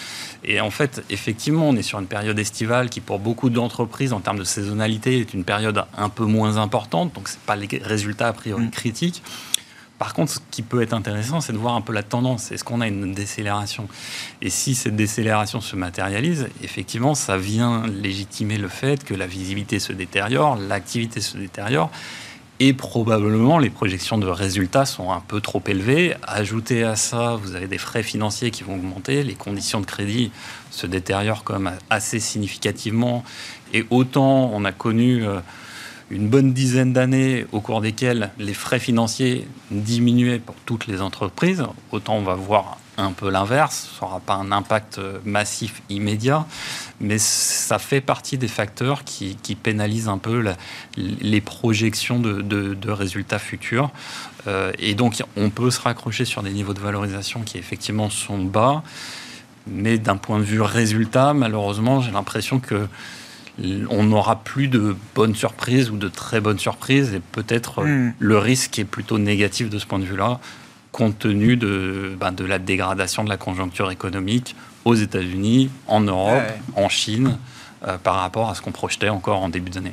[0.45, 4.21] Et en fait, effectivement, on est sur une période estivale qui, pour beaucoup d'entreprises, en
[4.21, 7.15] termes de saisonnalité, est une période un peu moins importante.
[7.15, 8.71] Donc, ce pas les résultats a priori mm.
[8.71, 9.23] critiques.
[9.99, 12.53] Par contre, ce qui peut être intéressant, c'est de voir un peu la tendance.
[12.53, 13.89] Est-ce qu'on a une décélération?
[14.41, 19.81] Et si cette décélération se matérialise, effectivement, ça vient légitimer le fait que la visibilité
[19.81, 21.91] se détériore, l'activité se détériore,
[22.61, 26.15] et probablement les projections de résultats sont un peu trop élevées.
[26.23, 30.31] Ajoutez à ça, vous avez des frais financiers qui vont augmenter, les conditions de crédit
[30.71, 33.25] se détériorent quand assez significativement,
[33.75, 35.25] et autant on a connu...
[35.25, 35.41] Euh,
[36.11, 41.65] une bonne dizaine d'années au cours desquelles les frais financiers diminuaient pour toutes les entreprises,
[41.93, 43.91] autant on va voir un peu l'inverse.
[43.99, 46.47] Ça n'aura pas un impact massif immédiat,
[47.01, 50.45] mais ça fait partie des facteurs qui, pénalisent un peu
[50.97, 53.91] les projections de, résultats futurs.
[54.47, 58.39] Euh, et donc, on peut se raccrocher sur des niveaux de valorisation qui effectivement sont
[58.39, 58.83] bas,
[59.67, 62.89] mais d'un point de vue résultat, malheureusement, j'ai l'impression que
[63.91, 68.13] on n'aura plus de bonnes surprises ou de très bonnes surprises et peut-être hmm.
[68.19, 70.41] le risque est plutôt négatif de ce point de vue-là
[70.93, 76.43] compte tenu de, ben, de la dégradation de la conjoncture économique aux États-Unis, en Europe,
[76.75, 77.39] en Chine,
[77.87, 79.93] euh, par rapport à ce qu'on projetait encore en début d'année.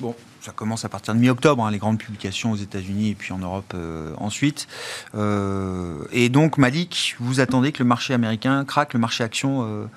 [0.00, 3.32] Bon, ça commence à partir de mi-octobre, hein, les grandes publications aux États-Unis et puis
[3.32, 4.68] en Europe euh, ensuite.
[5.14, 9.88] Euh, et donc, Malik, vous attendez que le marché américain craque, le marché action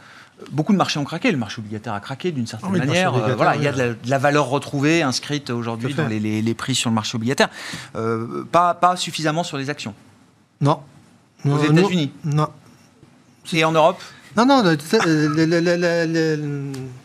[0.51, 1.31] beaucoup de marchés ont craqué.
[1.31, 3.15] Le marché obligataire a craqué d'une certaine manière.
[3.15, 6.89] Euh, voilà, il y a de la, valeur retrouvée inscrite aujourd'hui dans les, prix sur
[6.89, 7.49] le marché obligataire.
[7.95, 9.93] Euh, pas, pas suffisamment sur les actions.
[10.59, 10.79] Non.
[11.45, 12.11] Aux États-Unis.
[12.23, 12.47] Non.
[13.53, 14.01] Et en Europe?
[14.37, 14.75] Non, non, la,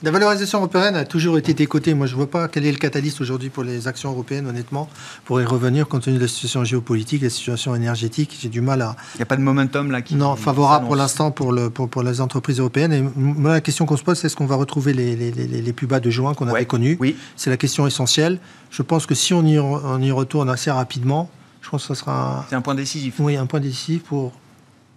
[0.02, 1.92] la, valorisation européenne a toujours été décotée.
[1.92, 4.88] Moi, je ne vois pas quel est le catalyste aujourd'hui pour les actions européennes, honnêtement,
[5.24, 8.36] pour y revenir compte tenu de la situation géopolitique, la situation énergétique.
[8.40, 8.94] J'ai du mal à.
[9.14, 10.14] Il n'y a pas de momentum là qui.
[10.14, 12.92] Non, favorable pour l'instant pour, le, pour, pour, les entreprises européennes.
[12.92, 15.46] Et moi, la question qu'on se pose, c'est est-ce qu'on va retrouver les, les, les,
[15.46, 17.16] les, plus bas de juin qu'on avait connus Oui.
[17.34, 18.38] C'est la question essentielle.
[18.70, 21.28] Je pense que si on y, on y retourne assez rapidement,
[21.60, 22.46] je pense que ce sera.
[22.48, 23.14] C'est un point décisif.
[23.18, 24.32] Oui, un point décisif pour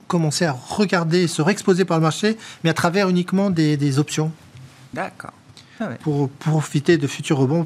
[0.09, 4.31] commencer à regarder, se réexposer par le marché, mais à travers uniquement des, des options.
[4.93, 5.31] D'accord.
[5.79, 5.97] Ah ouais.
[6.01, 7.65] Pour profiter de futurs rebonds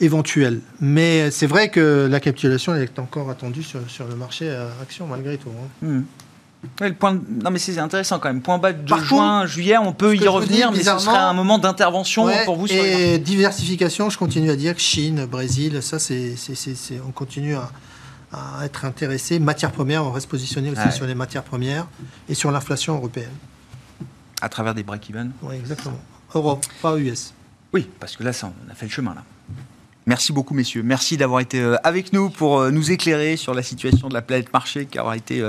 [0.00, 0.60] éventuels.
[0.80, 5.06] Mais c'est vrai que la capitulation est encore attendue sur, sur le marché à action
[5.06, 5.50] malgré tout.
[5.50, 5.86] Hein.
[5.86, 6.00] Mmh.
[6.80, 7.20] Ouais, le point de...
[7.42, 8.40] Non mais c'est intéressant quand même.
[8.40, 11.18] Point bas de Par juin, contre, juillet, on peut y revenir, dis, mais ce serait
[11.18, 12.66] un moment d'intervention ouais, pour vous.
[12.68, 13.18] Sur et les...
[13.18, 16.34] diversification, je continue à dire Chine, Brésil, ça c'est,
[17.06, 17.70] on continue à,
[18.32, 19.38] à être intéressé.
[19.38, 20.90] Matières premières, on reste positionné aussi ouais.
[20.90, 21.86] sur les matières premières
[22.28, 23.32] et sur l'inflation européenne.
[24.40, 25.32] À travers des break-even?
[25.42, 25.98] Oui, exactement.
[26.34, 27.32] Europe, pas US.
[27.72, 29.24] Oui, parce que là, ça, on a fait le chemin là.
[30.08, 30.82] Merci beaucoup, messieurs.
[30.82, 34.86] Merci d'avoir été avec nous pour nous éclairer sur la situation de la planète marché
[34.86, 35.42] qui aura été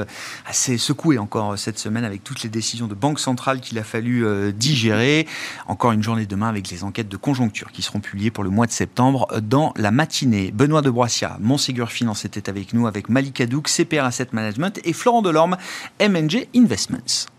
[0.46, 4.52] assez secouée encore cette semaine avec toutes les décisions de banque centrale qu'il a fallu
[4.52, 5.28] digérer.
[5.68, 8.68] Encore une journée demain avec les enquêtes de conjoncture qui seront publiées pour le mois
[8.68, 10.52] de septembre dans la matinée.
[10.52, 14.92] Benoît de Broissia, Montségur Finance était avec nous avec Malika Douk, CPR Asset Management et
[14.92, 15.56] Florent Delorme,
[16.02, 17.30] MNG Investments.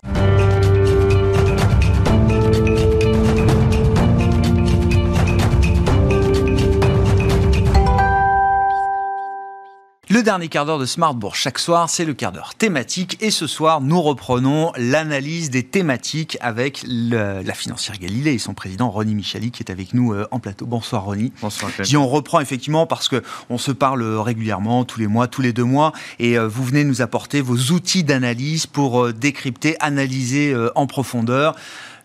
[10.13, 13.17] Le dernier quart d'heure de Smartbourg chaque soir, c'est le quart d'heure thématique.
[13.21, 18.53] Et ce soir, nous reprenons l'analyse des thématiques avec le, la financière Galilée et son
[18.53, 20.67] président Ronnie Michali qui est avec nous euh, en plateau.
[20.67, 21.33] Bonsoir Ronnie.
[21.41, 21.71] Bonsoir.
[21.85, 25.53] Qui on reprend effectivement parce que on se parle régulièrement, tous les mois, tous les
[25.53, 30.57] deux mois, et euh, vous venez nous apporter vos outils d'analyse pour euh, décrypter, analyser
[30.75, 31.55] en profondeur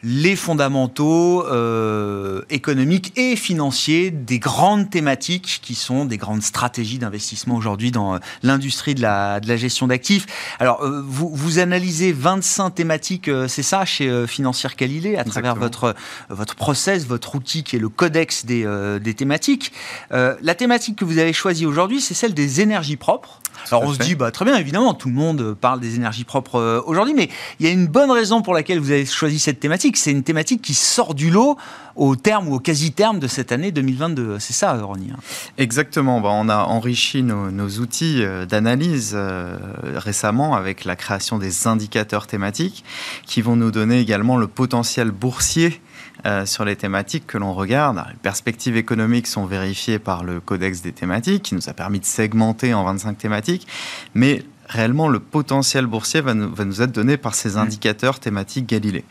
[0.07, 7.55] les fondamentaux euh, économiques et financiers des grandes thématiques qui sont des grandes stratégies d'investissement
[7.55, 10.27] aujourd'hui dans l'industrie de la, de la gestion d'actifs.
[10.59, 15.21] Alors, euh, vous, vous analysez 25 thématiques, euh, c'est ça, chez euh, Financière Galilée, à
[15.21, 15.53] Exactement.
[15.53, 15.95] travers votre,
[16.29, 19.71] votre process, votre outil qui est le codex des, euh, des thématiques.
[20.11, 23.41] la thématique que vous avez choisie aujourd'hui, c'est celle des énergies propres.
[23.71, 26.59] Alors on se dit, bah, très bien, évidemment, tout le monde parle des énergies propres
[26.59, 29.59] euh, aujourd'hui, mais il y a une bonne raison pour laquelle vous avez choisi cette
[29.59, 29.97] thématique.
[29.97, 31.57] C'est une thématique qui sort du lot
[31.95, 34.37] au terme ou au quasi-terme de cette année 2022.
[34.39, 35.19] C'est ça, Ronnie hein
[35.57, 36.21] Exactement.
[36.21, 39.57] Bah, on a enrichi nos, nos outils d'analyse euh,
[39.95, 42.83] récemment avec la création des indicateurs thématiques
[43.25, 45.81] qui vont nous donner également le potentiel boursier
[46.25, 47.97] euh, sur les thématiques que l'on regarde.
[47.97, 52.05] Les perspectives économiques sont vérifiées par le codex des thématiques qui nous a permis de
[52.05, 53.67] segmenter en 25 thématiques,
[54.13, 58.67] mais réellement le potentiel boursier va nous, va nous être donné par ces indicateurs thématiques
[58.67, 59.05] Galilée.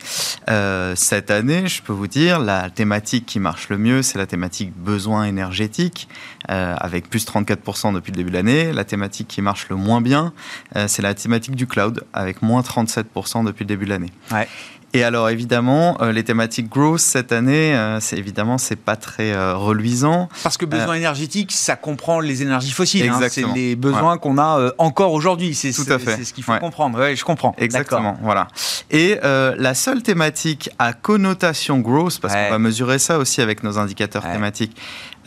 [0.49, 4.25] Euh, cette année, je peux vous dire, la thématique qui marche le mieux, c'est la
[4.25, 6.07] thématique besoin énergétique,
[6.49, 8.73] euh, avec plus 34% depuis le début de l'année.
[8.73, 10.33] La thématique qui marche le moins bien,
[10.75, 14.11] euh, c'est la thématique du cloud, avec moins 37% depuis le début de l'année.
[14.31, 14.47] Ouais.
[14.95, 19.33] Et alors évidemment, euh, les thématiques growth cette année, euh, c'est évidemment c'est pas très
[19.33, 20.29] euh, reluisant.
[20.41, 23.09] Parce que besoin énergétique, ça comprend les énergies fossiles.
[23.09, 24.19] Hein, c'est les besoins ouais.
[24.19, 25.53] qu'on a encore aujourd'hui.
[25.53, 26.15] C'est tout à fait.
[26.15, 26.59] C'est ce qu'il faut ouais.
[26.59, 26.97] comprendre.
[26.97, 27.53] Ouais, je comprends.
[27.57, 28.17] Exactement.
[28.21, 28.47] Voilà.
[28.89, 33.77] Et la seule thématique à connotation growth, parce qu'on va mesurer ça aussi avec nos
[33.77, 34.77] indicateurs thématiques,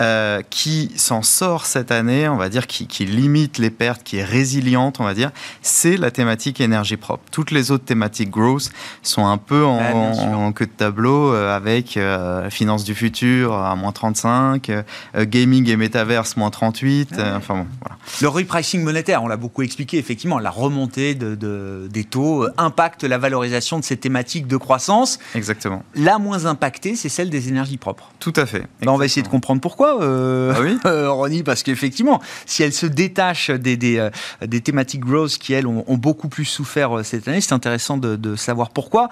[0.01, 4.19] euh, qui s'en sort cette année, on va dire, qui, qui, limite les pertes, qui
[4.19, 5.31] est résiliente, on va dire,
[5.63, 7.25] c'est la thématique énergie propre.
[7.31, 8.71] Toutes les autres thématiques growth
[9.03, 12.95] sont un peu en, ouais, en, en queue de tableau euh, avec euh, finance du
[12.95, 14.83] futur à moins 35, euh,
[15.17, 17.11] gaming et metaverse moins 38.
[17.11, 17.23] Ouais.
[17.37, 17.99] enfin bon, voilà.
[18.21, 23.05] Le repricing monétaire, on l'a beaucoup expliqué, effectivement, la remontée de, de, des taux impacte
[23.05, 25.19] la valorisation de ces thématiques de croissance.
[25.35, 25.83] Exactement.
[25.95, 28.11] La moins impactée, c'est celle des énergies propres.
[28.21, 28.65] Tout à fait.
[28.81, 32.63] Ben, on va essayer de comprendre pourquoi euh, ah oui euh, Ronnie, parce qu'effectivement, si
[32.63, 34.11] elle se détache des, des, euh,
[34.47, 38.17] des, thématiques growth qui, elles, ont, ont, beaucoup plus souffert cette année, c'est intéressant de,
[38.17, 39.09] de, savoir pourquoi.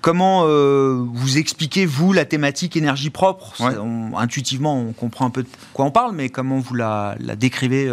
[0.00, 3.54] comment vous expliquez, vous, la thématique énergie propre?
[3.60, 3.76] Ouais.
[3.78, 7.36] on, Intuitivement, on comprend un peu de quoi on parle, mais comment vous la, la
[7.36, 7.90] décrivez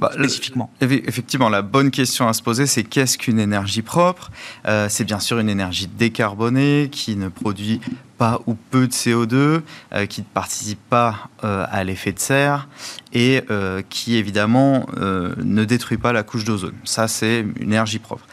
[0.00, 0.70] bah, spécifiquement?
[0.80, 4.30] Effectivement, la bonne question à se poser, c'est qu'est-ce qu'une énergie propre?
[4.66, 7.82] Euh, C'est bien sûr une énergie décarbonée qui ne produit
[8.20, 9.62] pas ou peu de CO2,
[10.06, 12.68] qui ne participe pas à l'effet de serre
[13.14, 13.42] et
[13.88, 16.74] qui évidemment ne détruit pas la couche d'ozone.
[16.84, 18.26] Ça, c'est une énergie propre.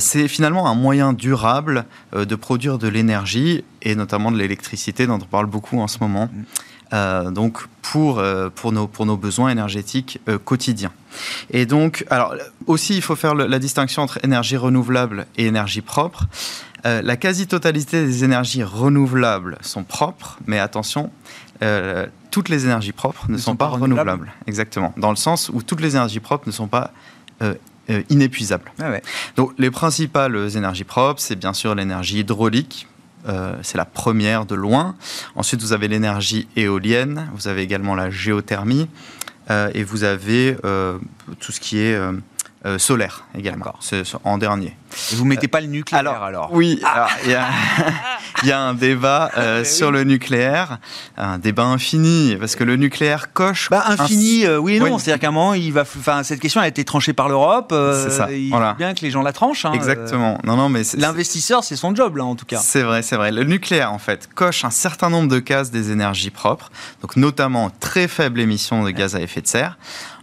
[0.00, 5.26] c'est finalement un moyen durable de produire de l'énergie et notamment de l'électricité dont on
[5.26, 6.28] parle beaucoup en ce moment.
[6.32, 6.42] Mm.
[6.92, 10.92] Euh, donc pour, euh, pour, nos, pour nos besoins énergétiques euh, quotidiens.
[11.50, 12.34] Et donc, alors
[12.66, 16.26] aussi, il faut faire la distinction entre énergie renouvelable et énergie propre.
[16.84, 21.10] La quasi-totalité des énergies renouvelables sont propres, mais attention,
[22.30, 24.32] toutes les énergies propres ne, sont, pas, renouvelables.
[24.46, 24.92] Exactement.
[24.96, 26.92] Dans le sens où toutes les énergies propres ne sont pas
[28.10, 28.72] inépuisables.
[28.80, 28.90] Ah
[29.36, 32.88] donc, les principales énergies propres, c'est bien sûr l'énergie hydraulique,
[33.28, 34.96] euh, c'est la première de loin.
[35.36, 38.88] Ensuite, vous avez l'énergie éolienne, vous avez également la géothermie,
[39.50, 40.98] euh, et vous avez euh,
[41.38, 41.98] tout ce qui est
[42.78, 43.74] solaire également,
[44.24, 44.76] en dernier.
[45.12, 47.08] Et vous mettez pas le nucléaire alors, Oui, ah.
[48.42, 50.78] il y, a un débat euh, ah, sur le nucléaire,
[51.16, 53.68] un débat infini, parce que le nucléaire coche.
[53.70, 54.98] Bah, infini, euh, oui et non.
[54.98, 57.70] C'est-à-dire qu'à un moment, il va, enfin, cette question a été tranchée par l'Europe.
[57.72, 58.32] Euh, c'est ça.
[58.32, 59.64] Il faut bien que les gens la tranchent.
[59.64, 60.38] Hein, Exactement.
[60.44, 62.58] non, non, mais l'investisseur, c'est son job là, en tout cas.
[62.58, 63.32] C'est vrai, c'est vrai.
[63.32, 67.70] Le nucléaire, en fait, coche un certain nombre de cases des énergies propres, donc notamment
[67.80, 69.78] très faible émission de gaz à effet de serre.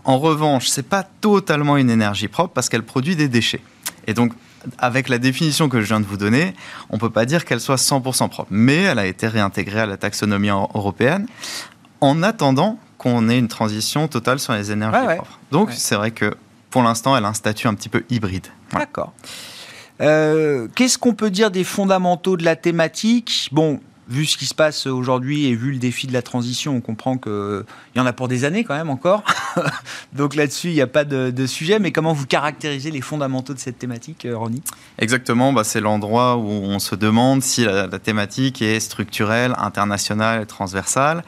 [0.10, 3.62] En revanche, c'est pas totalement une énergie propre parce qu'elle produit des déchets.
[4.08, 4.34] Et donc,
[4.80, 6.56] avec la définition que je viens de vous donner,
[6.90, 8.48] on ne peut pas dire qu'elle soit 100% propre.
[8.50, 11.28] Mais elle a été réintégrée à la taxonomie européenne
[12.02, 15.40] en attendant qu'on ait une transition totale sur les énergies propres.
[15.52, 16.36] Donc c'est vrai que
[16.72, 18.48] pour l'instant, elle a un statut un petit peu hybride.
[18.74, 19.14] D'accord.
[20.02, 23.50] Euh, qu'est-ce qu'on peut dire des fondamentaux de la thématique?
[23.52, 23.80] Bon,
[24.10, 27.18] vu ce qui se passe aujourd'hui et vu le défi de la transition, on comprend
[27.18, 27.64] qu'il
[27.96, 29.24] y en a pour des années quand même encore.
[30.14, 31.80] Donc là-dessus, il n'y a pas de, sujet.
[31.80, 34.64] Mais comment vous caractérisez les fondamentaux de cette thématique, euh, Ronnie?
[34.98, 41.24] Exactement, bah, c'est l'endroit où on se demande si la, thématique est structurelle, internationale transversale.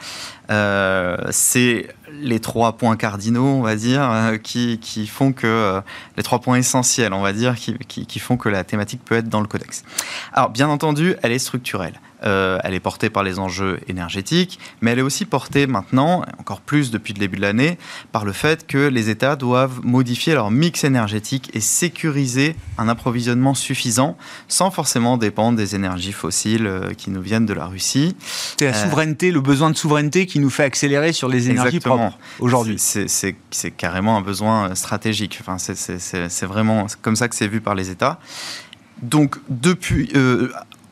[0.50, 1.88] Euh, c'est
[2.20, 5.80] les trois points cardinaux, on va dire, euh, qui, font que
[6.16, 9.28] les trois points essentiels, on va dire, qui, qui, font que la thématique peut être
[9.28, 9.84] dans le codex.
[10.32, 12.00] Alors, bien entendu, elle est structurelle.
[12.24, 16.60] Euh, elle est portée par les enjeux énergétiques, mais elle est aussi portée maintenant, encore
[16.60, 17.78] plus depuis le début de l'année,
[18.12, 23.54] par le fait que les États doivent modifier leur mix énergétique et sécuriser un approvisionnement
[23.54, 28.14] suffisant sans forcément dépendre des énergies fossiles euh, qui nous viennent de la Russie.
[28.58, 31.80] C'est la euh, souveraineté, le besoin de souveraineté qui nous fait accélérer sur les énergies
[31.80, 32.01] propres
[32.40, 32.76] aujourd'hui.
[32.78, 35.38] C'est carrément un besoin stratégique.
[35.40, 38.18] Enfin, c'est vraiment comme ça que c'est vu par les États.
[39.02, 40.10] Donc, depuis,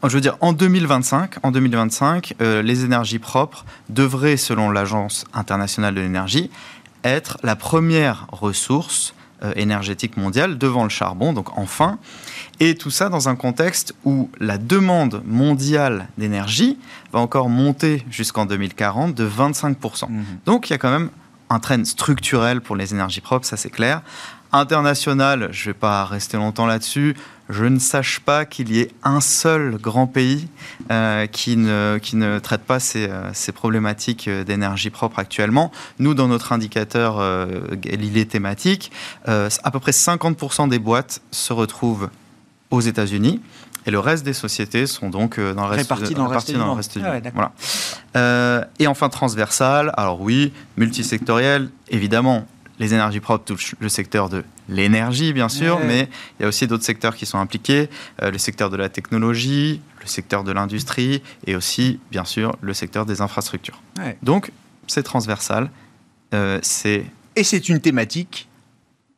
[0.09, 5.95] je veux dire, en 2025, en 2025 euh, les énergies propres devraient, selon l'Agence internationale
[5.95, 6.51] de l'énergie,
[7.05, 9.20] être la première ressource euh,
[9.57, 11.99] énergétique mondiale devant le charbon, donc enfin.
[12.59, 16.79] Et tout ça dans un contexte où la demande mondiale d'énergie
[17.13, 20.11] va encore monter jusqu'en 2040 de 25%.
[20.11, 20.23] Mmh.
[20.47, 21.11] Donc il y a quand même
[21.49, 24.03] un train structurel pour les énergies propres, ça c'est clair.
[24.53, 27.17] International, je ne vais pas rester longtemps là-dessus
[27.51, 30.49] je ne sache pas qu'il y ait un seul grand pays
[30.91, 35.73] euh, qui, ne, qui ne traite pas ces, euh, ces problématiques euh, d'énergie propre actuellement.
[35.99, 37.47] Nous, dans notre indicateur euh,
[38.31, 38.93] thématique,
[39.27, 42.09] à peu près 50% des boîtes se retrouvent
[42.71, 43.41] aux États-Unis.
[43.87, 46.73] Et le reste des sociétés sont donc dans le reste, réparties dans, reste, dans le
[46.73, 47.23] reste du monde.
[48.15, 48.69] voilà.
[48.79, 52.47] et enfin transversal, alors oui, multisectoriel, évidemment,
[52.81, 56.09] les énergies propres touchent le secteur de l'énergie, bien sûr, mais
[56.39, 57.91] il y a aussi d'autres secteurs qui sont impliqués,
[58.23, 62.73] euh, le secteur de la technologie, le secteur de l'industrie et aussi, bien sûr, le
[62.73, 63.81] secteur des infrastructures.
[64.23, 64.51] Donc,
[64.87, 65.71] c'est transversal.
[66.33, 67.05] Euh, c'est
[67.37, 68.49] et c'est une thématique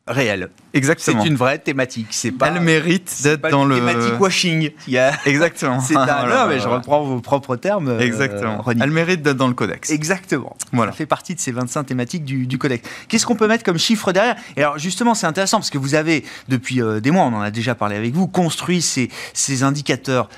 [0.06, 0.50] réelle.
[0.74, 1.22] Exactement.
[1.22, 2.08] C'est une vraie thématique.
[2.10, 2.48] C'est pas.
[2.48, 3.76] Elle mérite d'être dans le.
[3.76, 4.70] Thématique washing.
[4.86, 5.12] Il y a...
[5.26, 5.80] Exactement.
[5.80, 6.26] c'est un.
[6.26, 7.88] non, mais je reprends vos propres termes.
[7.88, 8.64] Euh, Exactement.
[8.68, 9.90] Elle mérite d'être dans le codex.
[9.90, 10.56] Exactement.
[10.72, 10.92] Voilà.
[10.92, 12.88] Ça fait partie de ces 25 thématiques du, du codex.
[13.08, 14.36] Qu'est-ce qu'on peut mettre comme chiffre derrière?
[14.56, 17.40] Et alors justement, c'est intéressant parce que vous avez depuis euh, des mois, on en
[17.40, 20.28] a déjà parlé avec vous, construit ces, ces indicateurs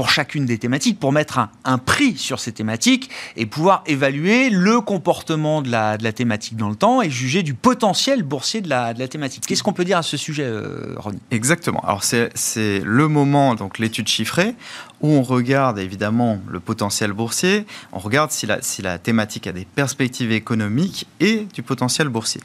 [0.00, 4.80] pour chacune des thématiques, pour mettre un, prix sur ces thématiques et pouvoir évaluer le
[4.80, 8.70] comportement de la, de la, thématique dans le temps et juger du potentiel boursier de
[8.70, 9.44] la, de la thématique.
[9.46, 11.20] Qu'est-ce qu'on peut dire à ce sujet, euh, Ronnie?
[11.30, 11.80] Exactement.
[11.80, 14.54] Alors c'est le moment, donc l'étude chiffrée,
[15.02, 19.52] où on regarde évidemment le potentiel boursier, on regarde si la, si la thématique a
[19.52, 22.40] des perspectives économiques et du potentiel boursier.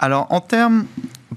[0.00, 0.86] Alors en termes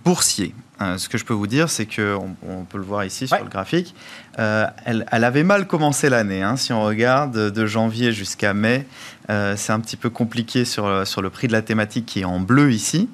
[0.06, 2.16] boursiers, euh, ce que je peux vous dire, c'est que
[2.48, 3.96] on, peut le voir ici sur le graphique.
[4.38, 6.44] Euh, elle, avait mal commencé l'année.
[6.44, 6.56] Hein.
[6.56, 8.86] si on regarde de janvier jusqu'à mai,
[9.30, 12.26] euh, c'est un petit peu compliqué sur, sur le prix de la thématique qui est
[12.26, 13.10] en bleu ici.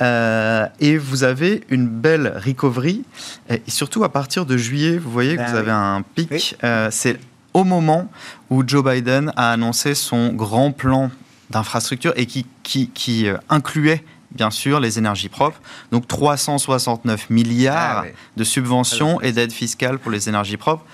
[0.00, 3.04] et vous avez une belle recovery.
[3.48, 6.56] Et surtout à partir de juillet, vous voyez que ben vous avez un pic.
[6.90, 7.18] c'est
[7.54, 8.10] au moment
[8.50, 11.10] où Joe Biden a annoncé son grand plan
[11.50, 15.60] d'infrastructure et qui, qui, incluait bien sûr les énergies propres.
[15.92, 20.84] Donc 369 milliards ah de subventions ah et d'aides fiscales pour les énergies propres.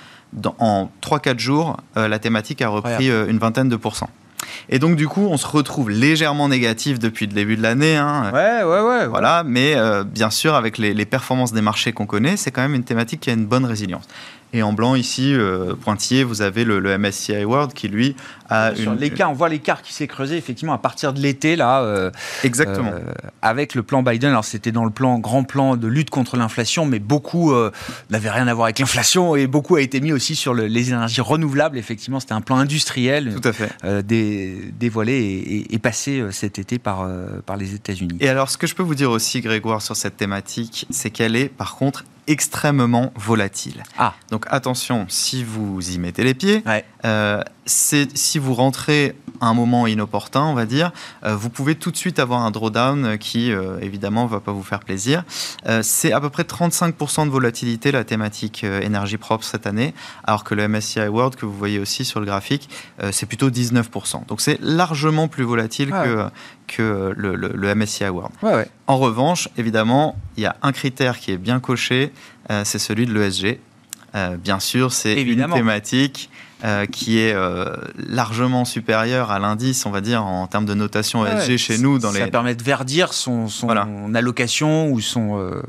[0.59, 4.11] en 3-4 jours, euh, la thématique a repris euh, une vingtaine de pourcents.
[4.69, 7.97] Et donc, du coup, on se retrouve légèrement négatif depuis le début de l'année.
[7.97, 8.31] Hein.
[8.33, 9.07] Ouais, ouais, ouais.
[9.07, 12.75] Voilà, mais bien sûr, avec les, les performances des marchés qu'on connaît, c'est quand même
[12.75, 14.07] une thématique qui a une bonne résilience.
[14.53, 18.17] Et en blanc, ici, euh, pointillé, vous avez le, MSCI World qui, lui,
[18.51, 18.97] une...
[18.97, 21.83] L'écart, on voit l'écart qui s'est creusé, effectivement, à partir de l'été, là.
[21.83, 22.11] Euh,
[22.45, 22.93] Exactement.
[22.93, 24.31] Euh, avec le plan Biden.
[24.31, 27.53] Alors, c'était dans le plan, grand plan de lutte contre l'inflation, mais beaucoup
[28.11, 31.21] n'avait rien à voir avec l'inflation et beaucoup a été mis aussi sur les énergies
[31.21, 31.79] renouvelables.
[31.79, 33.35] Effectivement, c'était un plan industriel.
[33.41, 33.73] Tout à fait.
[34.79, 37.09] dévoilé et, passé cet été par,
[37.45, 38.17] par les États-Unis.
[38.21, 41.37] Et alors, ce que je peux vous dire aussi, Grégoire, sur cette thématique, c'est qu'elle
[41.37, 43.83] est, par contre, extrêmement volatile.
[43.99, 44.15] Ah.
[44.31, 46.63] Donc attention, si vous y mettez les pieds,
[47.05, 50.93] euh, si vous rentrez un moment inopportun, on va dire,
[51.25, 54.53] euh, vous pouvez tout de suite avoir un drawdown qui, euh, évidemment, ne va pas
[54.53, 55.25] vous faire plaisir.
[55.83, 60.55] c'est à peu près 35% de volatilité, la thématique énergie propre cette année, alors que
[60.55, 62.69] le MSCI World, que vous voyez aussi sur le graphique,
[63.11, 64.27] c'est plutôt 19%.
[64.27, 66.29] Donc c'est largement plus volatile ah que,
[66.77, 68.33] que le, MSCI World.
[68.87, 72.13] En revanche, évidemment, il y a un critère qui est bien coché,
[72.65, 73.59] c'est celui de l'ESG.
[74.39, 76.31] bien sûr, c'est une thématique
[76.65, 81.27] euh, qui est euh, largement supérieur à l'indice, on va dire, en termes de notation
[81.27, 81.99] ESG chez nous.
[81.99, 83.69] Dans ça permet de verdir son, son
[84.15, 85.61] allocation ou, son, euh,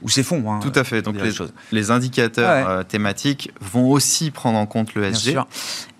[0.00, 0.50] ou ses fonds.
[0.50, 1.02] Hein, Tout à fait.
[1.02, 1.32] Donc les,
[1.72, 5.36] les, indicateurs thématiques vont aussi prendre en compte l'ESG.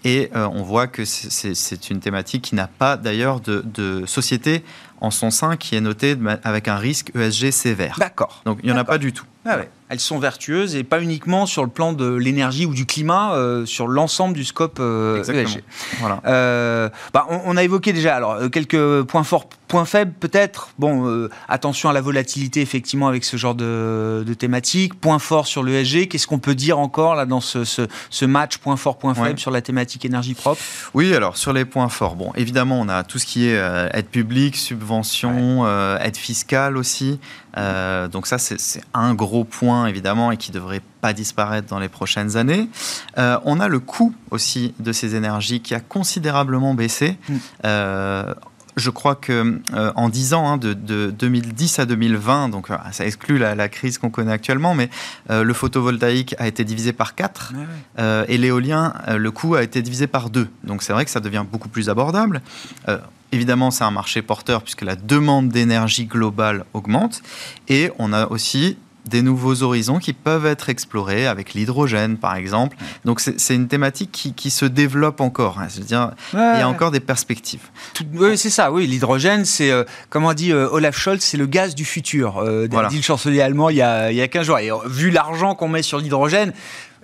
[0.05, 4.63] Et on voit que c'est une thématique qui n'a pas d'ailleurs de, de société
[5.01, 7.97] en son sein qui est notée avec un risque ESG sévère.
[7.99, 8.43] D'accord.
[8.45, 9.27] Donc il n'y en a pas du tout.
[9.47, 9.59] Ah
[9.91, 13.67] elles sont vertueuses et pas uniquement sur le plan de l'énergie ou du climat, euh,
[13.67, 15.63] sur l'ensemble du scope euh, ESG.
[16.01, 16.23] Voilà.
[16.27, 20.71] Euh, bah, on, a évoqué déjà alors quelques points forts, points faibles peut-être.
[20.79, 24.99] Bon, attention à la volatilité effectivement avec ce genre de, thématique.
[24.99, 26.09] Point fort sur l'ESG.
[26.09, 29.61] Qu'est-ce qu'on peut dire encore là dans ce, match point fort, point faible sur la
[29.61, 29.94] thématique?
[30.05, 30.61] Énergie propre
[30.95, 33.61] Oui, alors sur les points forts, bon, évidemment on a tout ce qui est
[33.93, 35.67] aide publique, subvention,
[35.99, 37.21] aide fiscale aussi.
[37.57, 41.91] donc ça c'est un gros point évidemment et qui ne devrait pas disparaître dans les
[41.91, 42.69] prochaines années.
[43.19, 47.19] Euh, on a le coût aussi de ces énergies qui a considérablement baissé.
[47.29, 47.35] Mm.
[48.77, 50.75] Euh, je crois que euh, en 10 ans, hein, de,
[51.11, 54.91] 2010 à 2020, donc ça exclut la, crise qu'on connaît actuellement, mais
[55.31, 57.53] le photovoltaïque a été divisé par 4
[58.29, 60.49] et l'éolien, le coût a été divisé par 2.
[60.65, 62.43] Donc c'est vrai que ça devient beaucoup plus abordable.
[63.33, 67.23] Évidemment, c'est un marché porteur puisque la demande d'énergie globale augmente.
[67.69, 72.77] Et on a aussi des nouveaux horizons qui peuvent être explorés avec l'hydrogène, par exemple.
[73.05, 75.59] Donc c'est une thématique qui, se développe encore.
[75.59, 75.67] Hein.
[75.81, 77.63] dire, il y a encore des perspectives.
[78.15, 78.71] oui, c'est ça.
[78.71, 82.39] Oui, l'hydrogène, c'est euh, comme on dit euh, Olaf Scholz, c'est le gaz du futur.
[82.39, 84.59] Euh, dit le chancelier allemand il y a, il y a 15 jours.
[84.59, 86.53] Et euh, vu l'argent qu'on met sur l'hydrogène,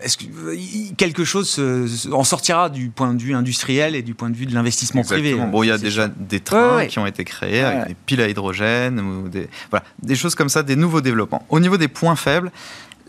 [0.02, 1.60] est-ce que quelque chose
[2.12, 5.38] en sortira du point de vue industriel et du point de vue de l'investissement privé
[5.38, 8.20] hein, Bon, il y a déjà des trains qui ont été créés avec des piles
[8.20, 11.44] à hydrogène ou des voilà, des choses comme ça, des nouveaux développements.
[11.48, 12.50] Au niveau des points faibles,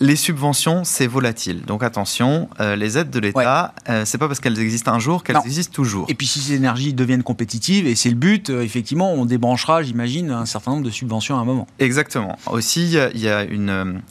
[0.02, 1.62] les subventions, c'est volatile.
[1.62, 5.24] Donc attention, euh, les aides de l'État, euh, c'est pas parce qu'elles existent un jour
[5.24, 6.08] qu'elles existent toujours.
[6.10, 9.84] Et puis si ces énergies deviennent compétitives, et c'est le but, euh, effectivement, on débranchera,
[9.84, 11.68] j'imagine, un certain nombre de subventions à un moment.
[11.78, 12.38] Exactement.
[12.48, 14.02] Aussi, il y, a une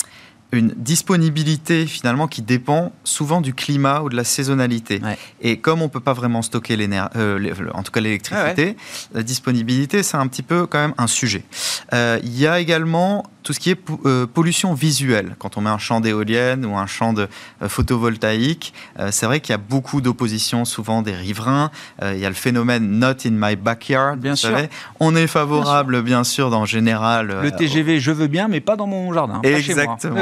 [0.52, 5.00] une disponibilité finalement qui dépend souvent du climat ou de la saisonnalité.
[5.40, 8.76] Et comme on peut pas vraiment stocker l'énergie, euh, en tout cas l'électricité,
[9.14, 11.44] la disponibilité c'est un petit peu quand même un sujet.
[11.92, 15.36] Euh, il y a également tout ce qui est euh, pollution visuelle.
[15.38, 17.28] Quand on met un champ d'éolienne ou un champ de
[17.62, 21.70] euh, photovoltaïque, euh, c'est vrai qu'il y a beaucoup d'opposition, souvent des riverains.
[22.02, 24.18] il y a le phénomène not in my backyard.
[24.18, 24.56] Bien sûr.
[24.98, 27.38] On est favorable, bien sûr, dans général.
[27.42, 29.40] Le TGV, je veux bien, mais pas dans mon jardin.
[29.42, 30.20] Exactement.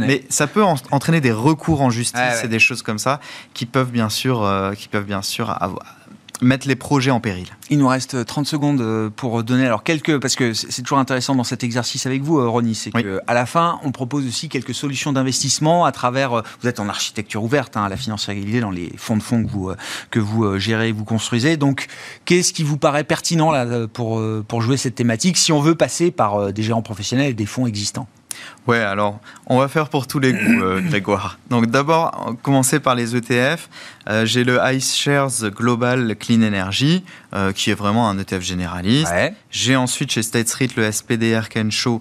[0.00, 3.20] mais, ça peut entraîner des recours en justice et des choses comme ça
[3.52, 5.84] qui peuvent bien sûr, qui peuvent bien sûr avoir
[6.42, 7.46] mettre les projets en péril.
[7.70, 11.34] Il nous reste 30 secondes euh, pour donner alors quelques parce que c'est toujours intéressant
[11.34, 14.48] dans cet exercice avec vous euh, Ronnie, c'est qu'à à la fin on propose aussi
[14.48, 18.26] quelques solutions d'investissement à travers euh, vous êtes en architecture ouverte hein, à la finance
[18.26, 19.72] régulée dans les fonds de fonds que vous
[20.10, 21.56] que vous gérez, vous construisez.
[21.56, 21.86] Donc
[22.24, 26.10] qu'est-ce qui vous paraît pertinent là pour pour jouer cette thématique si on veut passer
[26.10, 28.08] par des gérants professionnels et des fonds existants?
[28.66, 31.38] Ouais, alors on va faire pour tous les goûts, euh, Grégoire.
[31.50, 33.68] Donc d'abord, commencer par les ETF.
[34.08, 37.04] Euh, j'ai le iShares Global Clean Energy,
[37.34, 39.12] euh, qui est vraiment un ETF généraliste.
[39.50, 42.00] J'ai ensuite chez State Street le SPDR Kensho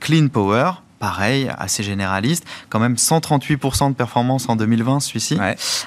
[0.00, 0.72] Clean Power.
[0.98, 2.44] Pareil, assez généraliste.
[2.68, 5.38] Quand même 138% de performance en 2020, celui-ci.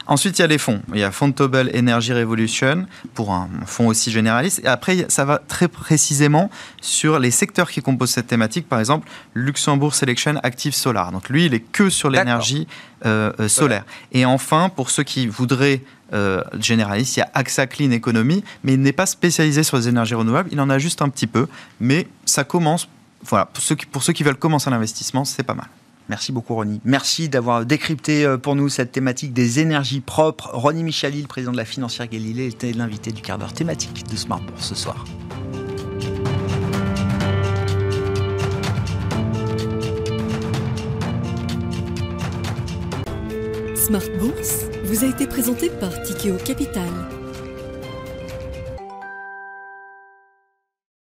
[0.07, 0.81] Ensuite, il y a les fonds.
[0.93, 4.61] Il y a Fontable Energy Revolution, pour un fonds aussi généraliste.
[4.63, 6.49] Et après, ça va très précisément
[6.81, 8.67] sur les secteurs qui composent cette thématique.
[8.67, 11.11] Par exemple, Luxembourg Selection Active Solar.
[11.11, 12.67] Donc lui, il est que sur l'énergie
[13.05, 13.83] euh, euh, solaire.
[14.11, 15.81] Et enfin, pour ceux qui voudraient
[16.13, 19.87] euh, généraliste, il y a AXA Clean Economy, mais il n'est pas spécialisé sur les
[19.87, 21.47] énergies renouvelables, il en a juste un petit peu,
[21.79, 22.89] mais ça commence,
[23.23, 23.63] voilà, pour
[24.03, 25.67] ceux qui, veulent commencer un investissement, c'est pas mal.
[26.09, 26.81] Merci beaucoup Ronnie.
[26.83, 30.49] Merci d'avoir décrypté euh, pour nous cette thématique des énergies propres.
[30.51, 34.15] Ronnie Michalil, le président de la financière Galilée, était l'invité du quart d'heure thématique de
[34.15, 35.05] Smart Bourse ce soir.
[43.75, 47.20] Smart Bourse vous a été présenté par Tikeo Capital.